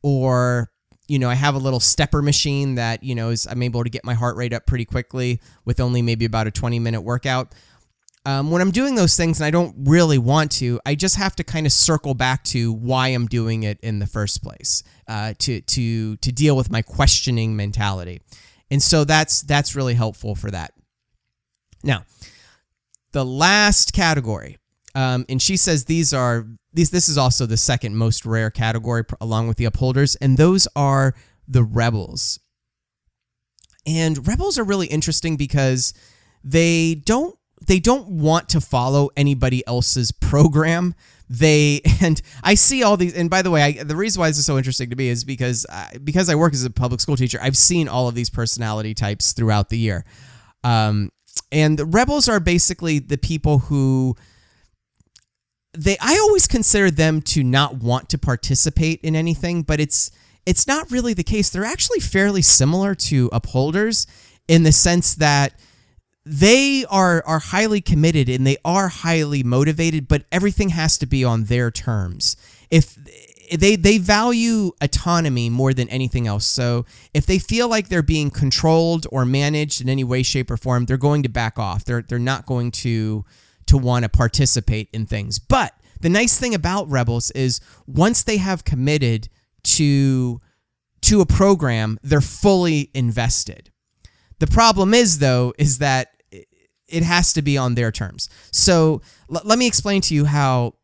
or 0.00 0.68
you 1.08 1.18
know, 1.18 1.28
I 1.28 1.34
have 1.34 1.54
a 1.54 1.58
little 1.58 1.80
stepper 1.80 2.22
machine 2.22 2.76
that, 2.76 3.02
you 3.02 3.14
know, 3.14 3.30
is 3.30 3.46
I'm 3.46 3.62
able 3.62 3.84
to 3.84 3.90
get 3.90 4.04
my 4.04 4.14
heart 4.14 4.36
rate 4.36 4.54
up 4.54 4.66
pretty 4.66 4.86
quickly 4.86 5.40
with 5.64 5.80
only 5.80 6.00
maybe 6.00 6.24
about 6.24 6.46
a 6.46 6.50
20 6.50 6.78
minute 6.78 7.02
workout 7.02 7.54
um, 8.24 8.50
when 8.50 8.62
I'm 8.62 8.70
doing 8.70 8.94
those 8.94 9.16
things 9.16 9.40
and 9.40 9.46
I 9.46 9.50
don't 9.50 9.74
really 9.78 10.18
want 10.18 10.52
to, 10.52 10.80
I 10.86 10.94
just 10.94 11.16
have 11.16 11.34
to 11.36 11.44
kind 11.44 11.66
of 11.66 11.72
circle 11.72 12.14
back 12.14 12.44
to 12.44 12.72
why 12.72 13.08
I'm 13.08 13.26
doing 13.26 13.64
it 13.64 13.80
in 13.82 13.98
the 13.98 14.06
first 14.06 14.42
place, 14.42 14.84
uh, 15.08 15.34
to 15.40 15.60
to 15.60 16.16
to 16.16 16.32
deal 16.32 16.56
with 16.56 16.70
my 16.70 16.82
questioning 16.82 17.56
mentality, 17.56 18.20
and 18.70 18.82
so 18.82 19.04
that's 19.04 19.42
that's 19.42 19.74
really 19.74 19.94
helpful 19.94 20.36
for 20.36 20.50
that. 20.52 20.72
Now, 21.82 22.04
the 23.10 23.24
last 23.24 23.92
category, 23.92 24.58
um, 24.94 25.26
and 25.28 25.42
she 25.42 25.56
says 25.56 25.86
these 25.86 26.14
are 26.14 26.46
these. 26.72 26.90
This 26.90 27.08
is 27.08 27.18
also 27.18 27.44
the 27.44 27.56
second 27.56 27.96
most 27.96 28.24
rare 28.24 28.50
category, 28.50 29.02
along 29.20 29.48
with 29.48 29.56
the 29.56 29.64
upholders, 29.64 30.14
and 30.16 30.36
those 30.36 30.68
are 30.76 31.14
the 31.48 31.64
rebels. 31.64 32.38
And 33.84 34.28
rebels 34.28 34.60
are 34.60 34.64
really 34.64 34.86
interesting 34.86 35.36
because 35.36 35.92
they 36.44 36.94
don't 36.94 37.36
they 37.66 37.78
don't 37.78 38.08
want 38.08 38.48
to 38.50 38.60
follow 38.60 39.10
anybody 39.16 39.66
else's 39.66 40.12
program. 40.12 40.94
They 41.28 41.80
and 42.00 42.20
I 42.42 42.54
see 42.54 42.82
all 42.82 42.96
these 42.96 43.14
and 43.14 43.30
by 43.30 43.42
the 43.42 43.50
way 43.50 43.62
I, 43.62 43.82
the 43.82 43.96
reason 43.96 44.20
why 44.20 44.28
this 44.28 44.38
is 44.38 44.46
so 44.46 44.58
interesting 44.58 44.90
to 44.90 44.96
me 44.96 45.08
is 45.08 45.24
because 45.24 45.66
I, 45.70 45.96
because 46.02 46.28
I 46.28 46.34
work 46.34 46.52
as 46.52 46.64
a 46.64 46.70
public 46.70 47.00
school 47.00 47.16
teacher 47.16 47.38
I've 47.40 47.56
seen 47.56 47.88
all 47.88 48.08
of 48.08 48.14
these 48.14 48.30
personality 48.30 48.94
types 48.94 49.32
throughout 49.32 49.68
the 49.68 49.78
year. 49.78 50.04
Um, 50.64 51.10
and 51.50 51.78
the 51.78 51.86
rebels 51.86 52.28
are 52.28 52.40
basically 52.40 52.98
the 52.98 53.18
people 53.18 53.60
who 53.60 54.16
they 55.76 55.96
I 56.00 56.18
always 56.18 56.46
consider 56.46 56.90
them 56.90 57.22
to 57.22 57.42
not 57.42 57.76
want 57.76 58.08
to 58.10 58.18
participate 58.18 59.00
in 59.02 59.16
anything 59.16 59.62
but 59.62 59.80
it's 59.80 60.10
it's 60.46 60.66
not 60.66 60.90
really 60.90 61.14
the 61.14 61.22
case. 61.22 61.50
They're 61.50 61.64
actually 61.64 62.00
fairly 62.00 62.42
similar 62.42 62.94
to 62.96 63.30
upholders 63.32 64.06
in 64.48 64.64
the 64.64 64.72
sense 64.72 65.14
that 65.16 65.54
they 66.24 66.84
are 66.88 67.22
are 67.26 67.40
highly 67.40 67.80
committed 67.80 68.28
and 68.28 68.46
they 68.46 68.56
are 68.64 68.88
highly 68.88 69.42
motivated, 69.42 70.08
but 70.08 70.24
everything 70.30 70.70
has 70.70 70.98
to 70.98 71.06
be 71.06 71.24
on 71.24 71.44
their 71.44 71.70
terms. 71.70 72.36
If 72.70 72.96
they 73.56 73.76
they 73.76 73.98
value 73.98 74.72
autonomy 74.80 75.50
more 75.50 75.74
than 75.74 75.88
anything 75.88 76.26
else. 76.26 76.46
So 76.46 76.86
if 77.12 77.26
they 77.26 77.38
feel 77.38 77.68
like 77.68 77.88
they're 77.88 78.02
being 78.02 78.30
controlled 78.30 79.06
or 79.10 79.24
managed 79.24 79.80
in 79.80 79.88
any 79.88 80.04
way, 80.04 80.22
shape, 80.22 80.50
or 80.50 80.56
form, 80.56 80.86
they're 80.86 80.96
going 80.96 81.22
to 81.24 81.28
back 81.28 81.58
off. 81.58 81.84
They're 81.84 82.02
they're 82.02 82.18
not 82.18 82.46
going 82.46 82.70
to 82.72 83.24
to 83.66 83.78
want 83.78 84.04
to 84.04 84.08
participate 84.08 84.88
in 84.92 85.06
things. 85.06 85.38
But 85.38 85.74
the 86.00 86.08
nice 86.08 86.38
thing 86.38 86.54
about 86.54 86.88
rebels 86.88 87.30
is 87.32 87.60
once 87.86 88.22
they 88.22 88.38
have 88.38 88.64
committed 88.64 89.28
to 89.64 90.40
to 91.02 91.20
a 91.20 91.26
program, 91.26 91.98
they're 92.02 92.20
fully 92.20 92.90
invested. 92.94 93.71
The 94.42 94.48
problem 94.48 94.92
is 94.92 95.20
though 95.20 95.54
is 95.56 95.78
that 95.78 96.20
it 96.88 97.04
has 97.04 97.32
to 97.34 97.42
be 97.42 97.56
on 97.56 97.76
their 97.76 97.92
terms. 97.92 98.28
So 98.50 99.00
l- 99.32 99.40
let 99.44 99.56
me 99.56 99.68
explain 99.68 100.00
to 100.02 100.16
you 100.16 100.24
how 100.24 100.74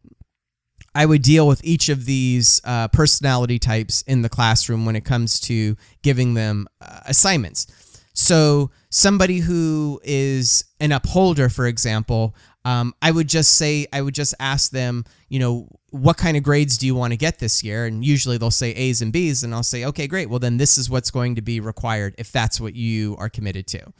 I 0.95 1.05
would 1.05 1.23
deal 1.23 1.49
with 1.49 1.61
each 1.65 1.89
of 1.89 2.05
these 2.05 2.61
uh, 2.63 2.87
personality 2.87 3.59
types 3.59 4.03
in 4.03 4.23
the 4.23 4.29
classroom 4.29 4.87
when 4.87 4.95
it 4.95 5.05
comes 5.05 5.41
to 5.41 5.77
giving 6.03 6.35
them 6.35 6.69
uh, 6.81 7.01
assignments. 7.07 7.67
So, 8.15 8.71
somebody 8.91 9.39
who 9.39 10.01
is 10.03 10.65
an 10.81 10.91
upholder, 10.91 11.49
for 11.49 11.67
example, 11.67 12.35
um, 12.69 12.95
I 13.01 13.11
would 13.11 13.29
just 13.29 13.57
say, 13.57 13.87
I 13.93 14.03
would 14.03 14.15
just 14.15 14.35
ask 14.39 14.71
them, 14.73 15.05
you 15.29 15.39
know, 15.39 15.69
what 15.91 16.19
kind 16.19 16.37
of 16.37 16.43
grades 16.43 16.77
do 16.77 16.87
you 16.87 16.95
want 16.95 17.13
to 17.13 17.17
get 17.17 17.39
this 17.39 17.65
year? 17.65 17.87
And 17.87 18.05
usually 18.05 18.37
they'll 18.37 18.51
say 18.51 18.73
A's 18.73 19.01
and 19.01 19.11
B's, 19.11 19.43
and 19.43 19.55
I'll 19.55 19.63
say, 19.63 19.87
okay, 19.87 20.07
great. 20.07 20.29
Well, 20.29 20.39
then 20.39 20.59
this 20.59 20.77
is 20.77 20.91
what's 20.91 21.11
going 21.11 21.37
to 21.37 21.43
be 21.43 21.61
required 21.61 22.15
if 22.19 22.31
that's 22.31 22.61
what 22.61 22.75
you 22.75 23.17
are 23.19 23.31
committed 23.31 23.67
to 23.69 23.93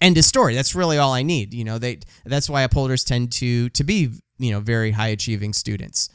end 0.00 0.18
of 0.18 0.24
story. 0.24 0.54
That's 0.54 0.74
really 0.74 0.98
all 0.98 1.12
I 1.12 1.22
need. 1.22 1.52
You 1.54 1.64
know, 1.64 1.78
they 1.78 1.98
that's 2.24 2.48
why 2.48 2.62
upholders 2.62 3.04
tend 3.04 3.32
to 3.32 3.68
to 3.70 3.84
be 3.84 4.10
you 4.38 4.52
know 4.52 4.60
very 4.60 4.92
high 4.92 5.08
achieving 5.08 5.52
students. 5.52 6.08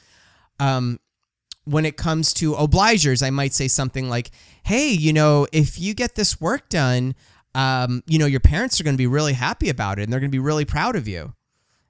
Um, 0.60 1.00
when 1.66 1.86
it 1.86 1.96
comes 1.96 2.34
to 2.36 2.54
obligers, 2.54 3.26
I 3.26 3.30
might 3.30 3.54
say 3.54 3.68
something 3.68 4.10
like, 4.10 4.32
"Hey, 4.64 4.90
you 4.90 5.14
know, 5.14 5.48
if 5.52 5.80
you 5.80 5.94
get 5.94 6.16
this 6.16 6.40
work 6.42 6.70
done, 6.70 7.16
um, 7.56 8.04
you 8.08 8.20
know, 8.20 8.26
your 8.26 8.40
parents 8.40 8.80
are 8.80 8.84
going 8.84 8.96
to 8.96 8.98
be 8.98 9.08
really 9.08 9.34
happy 9.34 9.70
about 9.70 10.00
it, 10.00 10.04
and 10.04 10.14
they're 10.14 10.20
going 10.20 10.32
to 10.32 10.36
be 10.36 10.40
really 10.40 10.66
proud 10.66 10.96
of 10.96 11.08
you." 11.08 11.34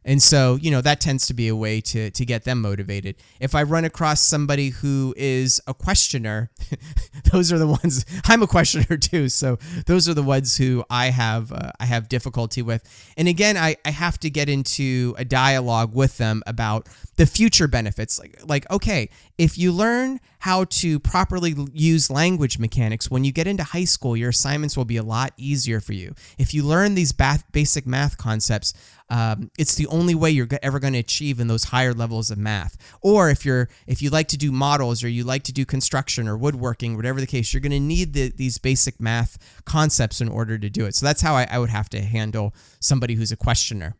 And 0.06 0.22
so, 0.22 0.56
you 0.56 0.72
know, 0.72 0.82
that 0.82 1.00
tends 1.00 1.28
to 1.28 1.34
be 1.34 1.48
a 1.48 1.56
way 1.56 1.82
to 1.82 2.12
to 2.12 2.26
get 2.26 2.44
them 2.44 2.62
motivated. 2.62 3.16
If 3.40 3.56
I 3.56 3.64
run 3.64 3.86
across 3.86 4.22
somebody 4.22 4.70
who 4.70 5.14
is 5.18 5.62
a 5.68 5.74
questioner, 5.74 6.52
those 7.32 7.52
are 7.52 7.58
the 7.58 7.68
ones 7.68 8.06
I'm 8.26 8.44
a 8.44 8.48
questioner 8.48 8.98
too. 8.98 9.30
So 9.30 9.58
those 9.86 10.10
are 10.10 10.14
the 10.14 10.24
ones 10.24 10.58
who 10.58 10.84
I 10.90 11.08
have 11.08 11.52
uh, 11.52 11.72
I 11.80 11.86
have 11.86 12.10
difficulty 12.10 12.62
with. 12.62 12.84
And 13.18 13.28
again, 13.28 13.58
I 13.58 13.78
I 13.86 13.92
have 13.92 14.20
to 14.20 14.30
get 14.30 14.50
into 14.50 15.16
a 15.18 15.26
dialogue 15.26 15.96
with 15.96 16.18
them 16.18 16.44
about 16.46 16.90
the 17.16 17.26
future 17.26 17.68
benefits. 17.68 18.20
Like 18.20 18.40
like 18.46 18.70
okay, 18.72 19.10
if 19.38 19.58
you 19.58 19.72
learn 19.72 20.20
how 20.40 20.66
to 20.66 21.00
properly 21.00 21.56
use 21.72 22.10
language 22.10 22.60
mechanics 22.60 23.10
when 23.10 23.24
you 23.24 23.32
get 23.32 23.48
into 23.48 23.64
high 23.64 23.86
school, 23.86 24.18
your 24.18 24.30
assignments 24.30 24.76
will 24.76 24.84
be 24.84 24.98
a 24.98 25.04
lot 25.04 25.32
easier 25.38 25.80
for 25.80 25.94
you. 25.94 26.14
If 26.38 26.54
you 26.54 26.64
learn 26.64 26.96
these 26.96 27.14
basic 27.14 27.88
math 27.88 28.18
concepts, 28.18 28.74
um, 29.14 29.52
it's 29.60 29.76
the 29.76 29.86
only 29.88 30.16
way 30.16 30.32
you're 30.32 30.48
ever 30.64 30.80
going 30.80 30.94
to 30.94 31.00
achieve 31.00 31.40
in 31.40 31.48
those 31.48 31.66
higher 31.66 31.94
levels 31.94 32.32
of 32.32 32.40
math. 32.40 32.76
Or 33.00 33.30
if 33.30 33.46
you're 33.46 33.70
if 33.86 34.02
you 34.02 34.10
like 34.10 34.28
to 34.30 34.38
do 34.38 34.52
models 34.52 35.04
or 35.04 35.08
you 35.08 35.24
like 35.24 35.44
to 35.44 35.54
do 35.54 35.66
construction 35.66 36.28
or 36.28 36.36
woodworking, 36.36 36.96
whatever 36.96 37.22
the 37.22 37.28
case, 37.28 37.54
you're 37.54 37.62
going 37.62 37.74
to 37.74 37.80
need 37.80 38.14
the, 38.14 38.30
these 38.36 38.58
basic 38.58 39.00
math 39.00 39.62
concepts 39.66 40.20
in 40.20 40.30
order 40.30 40.58
to 40.58 40.68
do 40.68 40.88
it. 40.88 40.96
So 40.96 41.06
that's 41.06 41.22
how 41.22 41.36
I, 41.36 41.48
I 41.48 41.60
would 41.60 41.70
have 41.70 41.90
to 41.90 42.02
handle 42.02 42.56
somebody 42.80 43.14
who's 43.14 43.32
a 43.32 43.38
questioner. 43.38 43.96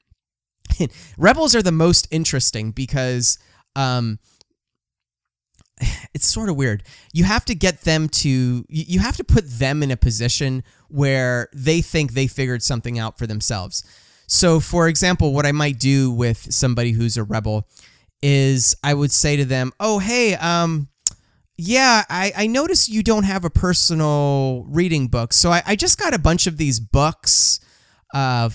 Rebels 1.18 1.54
are 1.54 1.62
the 1.62 1.72
most 1.72 2.08
interesting 2.10 2.72
because 2.72 3.38
um, 3.76 4.18
it's 6.16 6.26
sort 6.26 6.50
of 6.50 6.56
weird. 6.56 6.82
You 7.14 7.26
have 7.26 7.46
to 7.46 7.54
get 7.54 7.82
them 7.82 8.10
to 8.10 8.66
you 8.68 8.98
have 8.98 9.18
to 9.18 9.24
put 9.24 9.48
them 9.48 9.84
in 9.84 9.92
a 9.92 9.98
position 9.98 10.64
where 10.90 11.50
they 11.54 11.82
think 11.82 12.14
they 12.14 12.26
figured 12.26 12.64
something 12.64 12.98
out 12.98 13.20
for 13.20 13.28
themselves. 13.28 13.84
So, 14.28 14.60
for 14.60 14.88
example, 14.88 15.34
what 15.34 15.46
I 15.46 15.52
might 15.52 15.80
do 15.80 16.12
with 16.12 16.54
somebody 16.54 16.92
who's 16.92 17.18
a 17.18 17.24
rebel 17.24 17.68
is 18.22 18.76
I 18.84 18.94
would 18.94 19.12
say 19.12 19.36
to 19.36 19.46
them, 19.46 19.74
"Oh, 19.80 20.00
hey, 20.00 20.36
um, 20.36 20.88
yeah, 21.58 22.04
I, 22.10 22.32
I 22.36 22.48
noticed 22.48 22.90
you 22.90 23.04
don't 23.04 23.24
have 23.26 23.46
a 23.46 23.50
personal 23.50 24.66
reading 24.68 25.08
book, 25.08 25.34
so 25.34 25.52
I, 25.52 25.62
I 25.68 25.76
just 25.76 26.00
got 26.00 26.14
a 26.14 26.20
bunch 26.20 26.48
of 26.48 26.58
these 26.58 26.80
books. 26.80 27.60
Uh, 28.14 28.50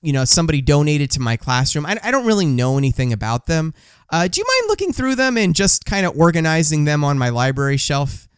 you 0.00 0.12
know, 0.12 0.24
somebody 0.24 0.60
donated 0.60 1.10
to 1.12 1.20
my 1.20 1.36
classroom. 1.36 1.86
I, 1.86 1.98
I 2.02 2.10
don't 2.10 2.26
really 2.26 2.46
know 2.46 2.78
anything 2.78 3.12
about 3.12 3.46
them. 3.46 3.72
Uh, 4.10 4.26
do 4.26 4.40
you 4.40 4.44
mind 4.44 4.68
looking 4.68 4.92
through 4.92 5.14
them 5.14 5.36
and 5.36 5.54
just 5.54 5.84
kind 5.84 6.04
of 6.04 6.18
organizing 6.18 6.84
them 6.84 7.04
on 7.04 7.18
my 7.18 7.28
library 7.28 7.76
shelf? 7.76 8.28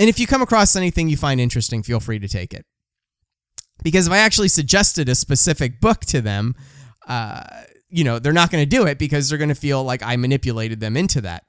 And 0.00 0.08
if 0.08 0.18
you 0.18 0.26
come 0.26 0.42
across 0.42 0.74
anything 0.74 1.08
you 1.08 1.16
find 1.16 1.40
interesting, 1.40 1.82
feel 1.82 2.00
free 2.00 2.18
to 2.18 2.28
take 2.28 2.52
it." 2.54 2.66
Because 3.82 4.06
if 4.06 4.12
I 4.12 4.18
actually 4.18 4.48
suggested 4.48 5.08
a 5.08 5.14
specific 5.14 5.80
book 5.80 6.00
to 6.06 6.20
them, 6.20 6.54
uh, 7.06 7.42
you 7.88 8.04
know, 8.04 8.18
they're 8.18 8.32
not 8.32 8.50
going 8.50 8.62
to 8.62 8.68
do 8.68 8.86
it 8.86 8.98
because 8.98 9.28
they're 9.28 9.38
going 9.38 9.48
to 9.48 9.54
feel 9.54 9.82
like 9.82 10.02
I 10.02 10.16
manipulated 10.16 10.80
them 10.80 10.96
into 10.96 11.20
that. 11.22 11.44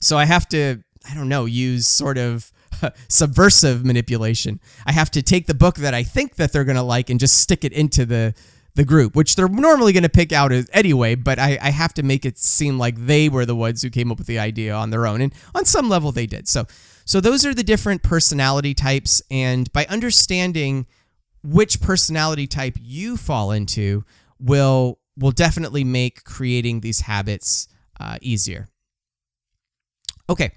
So 0.00 0.18
I 0.18 0.24
have 0.24 0.48
to, 0.50 0.82
I 1.08 1.14
don't 1.14 1.28
know, 1.28 1.44
use 1.44 1.86
sort 1.86 2.18
of 2.18 2.52
subversive 3.08 3.84
manipulation. 3.84 4.60
I 4.86 4.92
have 4.92 5.10
to 5.12 5.22
take 5.22 5.46
the 5.46 5.54
book 5.54 5.76
that 5.76 5.94
I 5.94 6.02
think 6.02 6.36
that 6.36 6.52
they're 6.52 6.64
going 6.64 6.76
to 6.76 6.82
like 6.82 7.10
and 7.10 7.18
just 7.18 7.40
stick 7.40 7.64
it 7.64 7.72
into 7.72 8.04
the 8.04 8.34
the 8.74 8.84
group, 8.84 9.14
which 9.14 9.36
they're 9.36 9.48
normally 9.48 9.92
going 9.92 10.02
to 10.02 10.08
pick 10.08 10.32
out 10.32 10.50
anyway, 10.72 11.14
but 11.14 11.38
I, 11.38 11.58
I 11.62 11.70
have 11.70 11.94
to 11.94 12.02
make 12.02 12.24
it 12.24 12.36
seem 12.38 12.76
like 12.76 12.96
they 12.96 13.28
were 13.28 13.46
the 13.46 13.54
ones 13.54 13.82
who 13.82 13.90
came 13.90 14.10
up 14.10 14.18
with 14.18 14.26
the 14.26 14.38
idea 14.40 14.74
on 14.74 14.90
their 14.90 15.06
own. 15.06 15.20
And 15.20 15.32
on 15.54 15.64
some 15.64 15.88
level, 15.88 16.10
they 16.10 16.26
did. 16.26 16.48
So, 16.48 16.66
so 17.04 17.20
those 17.20 17.46
are 17.46 17.54
the 17.54 17.62
different 17.62 18.02
personality 18.02 18.74
types. 18.74 19.22
And 19.30 19.72
by 19.72 19.86
understanding 19.86 20.86
which 21.44 21.80
personality 21.80 22.46
type 22.46 22.76
you 22.80 23.16
fall 23.16 23.52
into 23.52 24.04
will 24.40 24.98
will 25.16 25.30
definitely 25.30 25.84
make 25.84 26.24
creating 26.24 26.80
these 26.80 27.00
habits 27.00 27.68
uh, 28.00 28.18
easier. 28.20 28.66
Okay, 30.28 30.52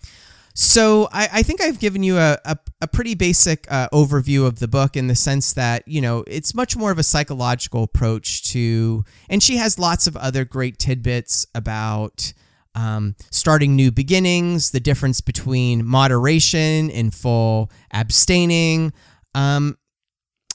so 0.60 1.08
I, 1.12 1.30
I, 1.34 1.44
think 1.44 1.62
I've 1.62 1.78
given 1.78 2.02
you 2.02 2.18
a, 2.18 2.40
a, 2.44 2.58
a 2.82 2.88
pretty 2.88 3.14
basic 3.14 3.72
uh, 3.72 3.90
overview 3.94 4.48
of 4.48 4.58
the 4.58 4.68
book 4.68 4.96
in 4.98 5.06
the 5.06 5.14
sense 5.14 5.54
that, 5.54 5.88
you 5.88 6.02
know, 6.02 6.24
it's 6.26 6.56
much 6.56 6.76
more 6.76 6.90
of 6.90 6.98
a 6.98 7.04
psychological 7.04 7.84
approach 7.84 8.42
to, 8.54 9.04
and 9.30 9.44
she 9.44 9.58
has 9.58 9.78
lots 9.78 10.08
of 10.08 10.18
other 10.18 10.46
great 10.46 10.80
tidbits 10.80 11.46
about 11.54 12.34
um, 12.74 13.16
starting 13.30 13.76
new 13.76 13.92
beginnings, 13.92 14.72
the 14.72 14.80
difference 14.80 15.22
between 15.22 15.86
moderation 15.86 16.90
and 16.90 17.14
full 17.14 17.70
abstaining. 17.92 18.94
Um, 19.36 19.78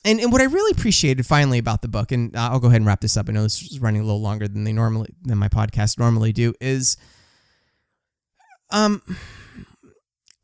and, 0.05 0.21
and 0.21 0.33
what 0.33 0.41
I 0.41 0.45
really 0.45 0.73
appreciated 0.73 1.27
finally 1.27 1.59
about 1.59 1.83
the 1.83 1.89
book, 1.89 2.13
and 2.13 2.37
I'll 2.37 2.61
go 2.61 2.69
ahead 2.69 2.79
and 2.79 2.87
wrap 2.87 3.01
this 3.01 3.17
up. 3.17 3.29
I 3.29 3.33
know 3.33 3.43
this 3.43 3.63
is 3.63 3.81
running 3.81 4.01
a 4.01 4.05
little 4.05 4.21
longer 4.21 4.49
than 4.49 4.65
they 4.65 4.73
normally 4.73 5.11
than 5.23 5.39
my 5.39 5.49
podcast 5.49 5.99
normally 5.99 6.33
do. 6.33 6.55
Is 6.61 6.97
um 8.71 9.03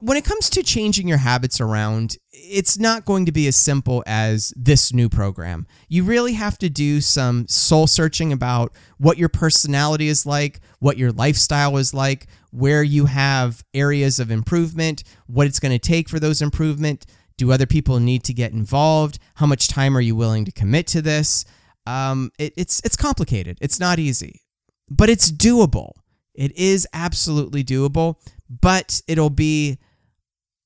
when 0.00 0.16
it 0.16 0.24
comes 0.24 0.48
to 0.50 0.62
changing 0.62 1.08
your 1.08 1.18
habits 1.18 1.60
around, 1.60 2.16
it's 2.30 2.78
not 2.78 3.04
going 3.04 3.26
to 3.26 3.32
be 3.32 3.48
as 3.48 3.56
simple 3.56 4.04
as 4.06 4.52
this 4.56 4.92
new 4.92 5.08
program. 5.08 5.66
You 5.88 6.04
really 6.04 6.34
have 6.34 6.56
to 6.58 6.70
do 6.70 7.00
some 7.00 7.48
soul 7.48 7.88
searching 7.88 8.32
about 8.32 8.72
what 8.98 9.18
your 9.18 9.28
personality 9.28 10.06
is 10.06 10.24
like, 10.24 10.60
what 10.78 10.98
your 10.98 11.10
lifestyle 11.10 11.76
is 11.78 11.92
like, 11.92 12.28
where 12.52 12.84
you 12.84 13.06
have 13.06 13.64
areas 13.74 14.20
of 14.20 14.30
improvement, 14.30 15.02
what 15.26 15.48
it's 15.48 15.58
going 15.58 15.72
to 15.72 15.80
take 15.80 16.08
for 16.08 16.20
those 16.20 16.40
improvement 16.40 17.04
do 17.38 17.50
other 17.52 17.66
people 17.66 17.98
need 18.00 18.24
to 18.24 18.34
get 18.34 18.52
involved? 18.52 19.18
How 19.36 19.46
much 19.46 19.68
time 19.68 19.96
are 19.96 20.02
you 20.02 20.14
willing 20.14 20.44
to 20.44 20.52
commit 20.52 20.86
to 20.88 21.00
this? 21.00 21.46
Um, 21.86 22.30
it, 22.38 22.52
it's 22.58 22.82
it's 22.84 22.96
complicated. 22.96 23.56
It's 23.62 23.80
not 23.80 23.98
easy, 23.98 24.42
but 24.90 25.08
it's 25.08 25.32
doable. 25.32 25.92
It 26.34 26.54
is 26.56 26.86
absolutely 26.92 27.64
doable, 27.64 28.16
but 28.48 29.00
it'll 29.08 29.30
be 29.30 29.78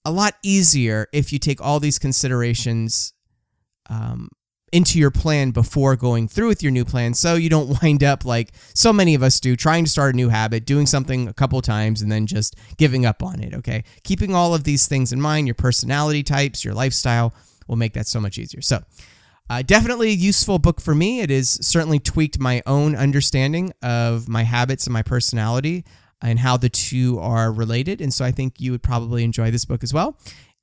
a 0.05 0.11
lot 0.11 0.35
easier 0.43 1.07
if 1.13 1.33
you 1.33 1.39
take 1.39 1.61
all 1.61 1.79
these 1.79 1.99
considerations 1.99 3.13
um, 3.89 4.29
into 4.73 4.99
your 4.99 5.11
plan 5.11 5.51
before 5.51 5.95
going 5.97 6.27
through 6.27 6.49
with 6.49 6.63
your 6.63 6.73
new 6.73 6.85
plan. 6.85 7.15
So 7.15 7.35
you 7.35 7.49
don't 7.49 7.79
wind 7.83 8.03
up 8.03 8.25
like 8.25 8.53
so 8.75 8.93
many 8.93 9.15
of 9.15 9.23
us 9.23 9.39
do 9.39 9.55
trying 9.55 9.85
to 9.85 9.91
start 9.91 10.15
a 10.15 10.17
new 10.17 10.31
habit 10.31 10.65
doing 10.65 10.87
something 10.87 11.29
a 11.29 11.33
couple 11.33 11.61
times 11.63 12.03
and 12.03 12.11
then 12.11 12.27
just 12.27 12.57
giving 12.79 13.07
up 13.07 13.23
on 13.23 13.41
it 13.41 13.55
okay? 13.55 13.85
Keeping 14.03 14.35
all 14.35 14.55
of 14.55 14.65
these 14.65 14.89
things 14.89 15.13
in 15.13 15.21
mind 15.21 15.47
your 15.47 15.55
personality 15.55 16.23
types 16.23 16.65
your 16.65 16.75
lifestyle 16.75 17.35
will 17.69 17.77
make 17.77 17.93
that 17.93 18.07
so 18.07 18.21
much 18.21 18.39
easier. 18.39 18.63
So 18.63 18.83
uh, 19.51 19.63
definitely 19.63 20.09
a 20.09 20.15
useful 20.15 20.59
book 20.59 20.81
for 20.81 20.95
me. 20.95 21.21
It 21.21 21.31
has 21.31 21.51
certainly 21.67 21.99
tweaked 21.99 22.39
my 22.39 22.63
own 22.67 22.97
understanding 22.97 23.73
of 23.83 24.29
my 24.29 24.45
habits 24.45 24.87
and 24.87 24.95
my 24.95 25.03
personality 25.03 25.85
and 26.23 26.39
how 26.39 26.57
the 26.57 26.69
two 26.69 27.19
are 27.19 27.53
related 27.53 28.01
and 28.01 28.15
so 28.15 28.25
i 28.25 28.31
think 28.31 28.61
you 28.61 28.71
would 28.71 28.83
probably 28.83 29.25
enjoy 29.25 29.51
this 29.51 29.65
book 29.65 29.83
as 29.83 29.93
well 29.93 30.17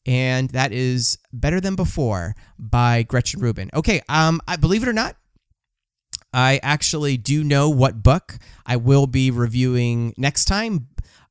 and 0.10 0.50
that 0.50 0.74
is 0.74 1.20
Better 1.32 1.62
Than 1.62 1.76
Before 1.76 2.36
by 2.58 3.04
Gretchen 3.04 3.42
Rubin. 3.42 3.70
Okay, 3.76 4.02
um, 4.10 4.42
I 4.48 4.56
believe 4.56 4.82
it 4.82 4.90
or 4.90 4.94
not, 4.94 5.16
I 6.34 6.60
actually 6.64 7.16
do 7.16 7.44
know 7.44 7.70
what 7.70 8.02
book 8.02 8.40
I 8.66 8.78
will 8.78 9.06
be 9.06 9.30
reviewing 9.30 10.16
next 10.18 10.46
time, 10.46 10.88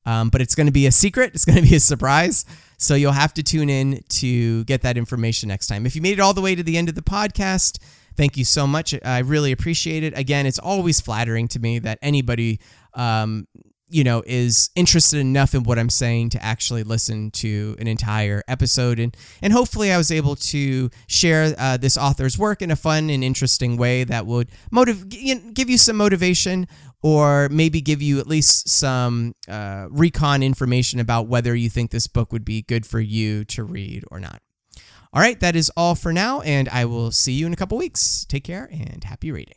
um, 0.07 0.29
but 0.29 0.41
it's 0.41 0.55
going 0.55 0.69
to 0.69 0.73
be 0.73 0.87
a 0.87 0.93
secret. 0.93 1.33
It's 1.35 1.45
going 1.45 1.61
to 1.61 1.69
be 1.69 1.75
a 1.75 1.81
surprise. 1.81 2.45
So 2.77 2.95
you'll 2.95 3.11
have 3.11 3.35
to 3.35 3.43
tune 3.43 3.69
in 3.69 4.01
to 4.11 4.62
get 4.67 4.83
that 4.83 4.97
information 4.97 5.49
next 5.49 5.67
time. 5.67 5.85
If 5.85 5.97
you 5.97 6.03
made 6.03 6.12
it 6.12 6.21
all 6.21 6.33
the 6.33 6.41
way 6.41 6.55
to 6.55 6.62
the 6.62 6.79
end 6.79 6.88
of 6.88 6.95
the 6.95 7.03
podcast, 7.03 7.83
thank 8.17 8.37
you 8.37 8.45
so 8.45 8.64
much. 8.64 8.95
I 9.05 9.19
really 9.19 9.51
appreciate 9.51 10.05
it. 10.05 10.17
Again, 10.17 10.47
it's 10.47 10.61
always 10.61 11.01
flattering 11.01 11.49
to 11.49 11.59
me 11.59 11.81
that 11.81 11.99
anybody 12.01 12.61
um, 12.95 13.49
you 13.90 14.05
know 14.05 14.22
is 14.27 14.70
interested 14.74 15.18
enough 15.18 15.55
in 15.55 15.62
what 15.62 15.79
I'm 15.79 15.90
saying 15.90 16.31
to 16.31 16.44
actually 16.44 16.83
listen 16.83 17.31
to 17.33 17.77
an 17.79 17.87
entire 17.87 18.42
episode 18.48 18.98
and 18.98 19.16
and 19.42 19.53
hopefully 19.53 19.92
I 19.92 19.98
was 19.98 20.11
able 20.11 20.37
to 20.37 20.90
share 21.07 21.55
uh, 21.59 21.77
this 21.77 21.96
author's 21.96 22.38
work 22.38 22.62
in 22.62 22.70
a 22.70 22.77
fun 22.77 23.11
and 23.11 23.24
interesting 23.24 23.77
way 23.77 24.05
that 24.05 24.27
would 24.27 24.51
motive 24.70 25.09
give 25.09 25.70
you 25.70 25.79
some 25.79 25.96
motivation 25.96 26.66
or 27.03 27.48
maybe 27.51 27.81
give 27.81 28.03
you 28.03 28.18
at 28.18 28.27
least 28.27 28.68
some 28.68 29.35
uh, 29.48 29.87
recon 29.90 30.42
information 30.42 30.98
about 30.98 31.29
whether 31.29 31.55
you 31.55 31.70
think 31.70 31.90
this 31.90 32.07
book 32.07 32.33
would 32.33 32.44
be 32.44 32.62
good 32.62 32.85
for 32.85 33.01
you 33.01 33.44
to 33.44 33.62
read 33.62 34.05
or 34.11 34.18
not. 34.18 34.42
All 35.12 35.22
right, 35.22 35.38
that 35.40 35.57
is 35.57 35.70
all 35.77 35.94
for 35.94 36.12
now, 36.12 36.42
and 36.42 36.68
I 36.68 36.85
will 36.85 37.11
see 37.12 37.33
you 37.33 37.46
in 37.46 37.53
a 37.53 37.57
couple 37.57 37.79
weeks. 37.79 38.27
Take 38.27 38.44
care 38.44 38.68
and 38.70 39.03
happy 39.05 39.33
reading. 39.33 39.57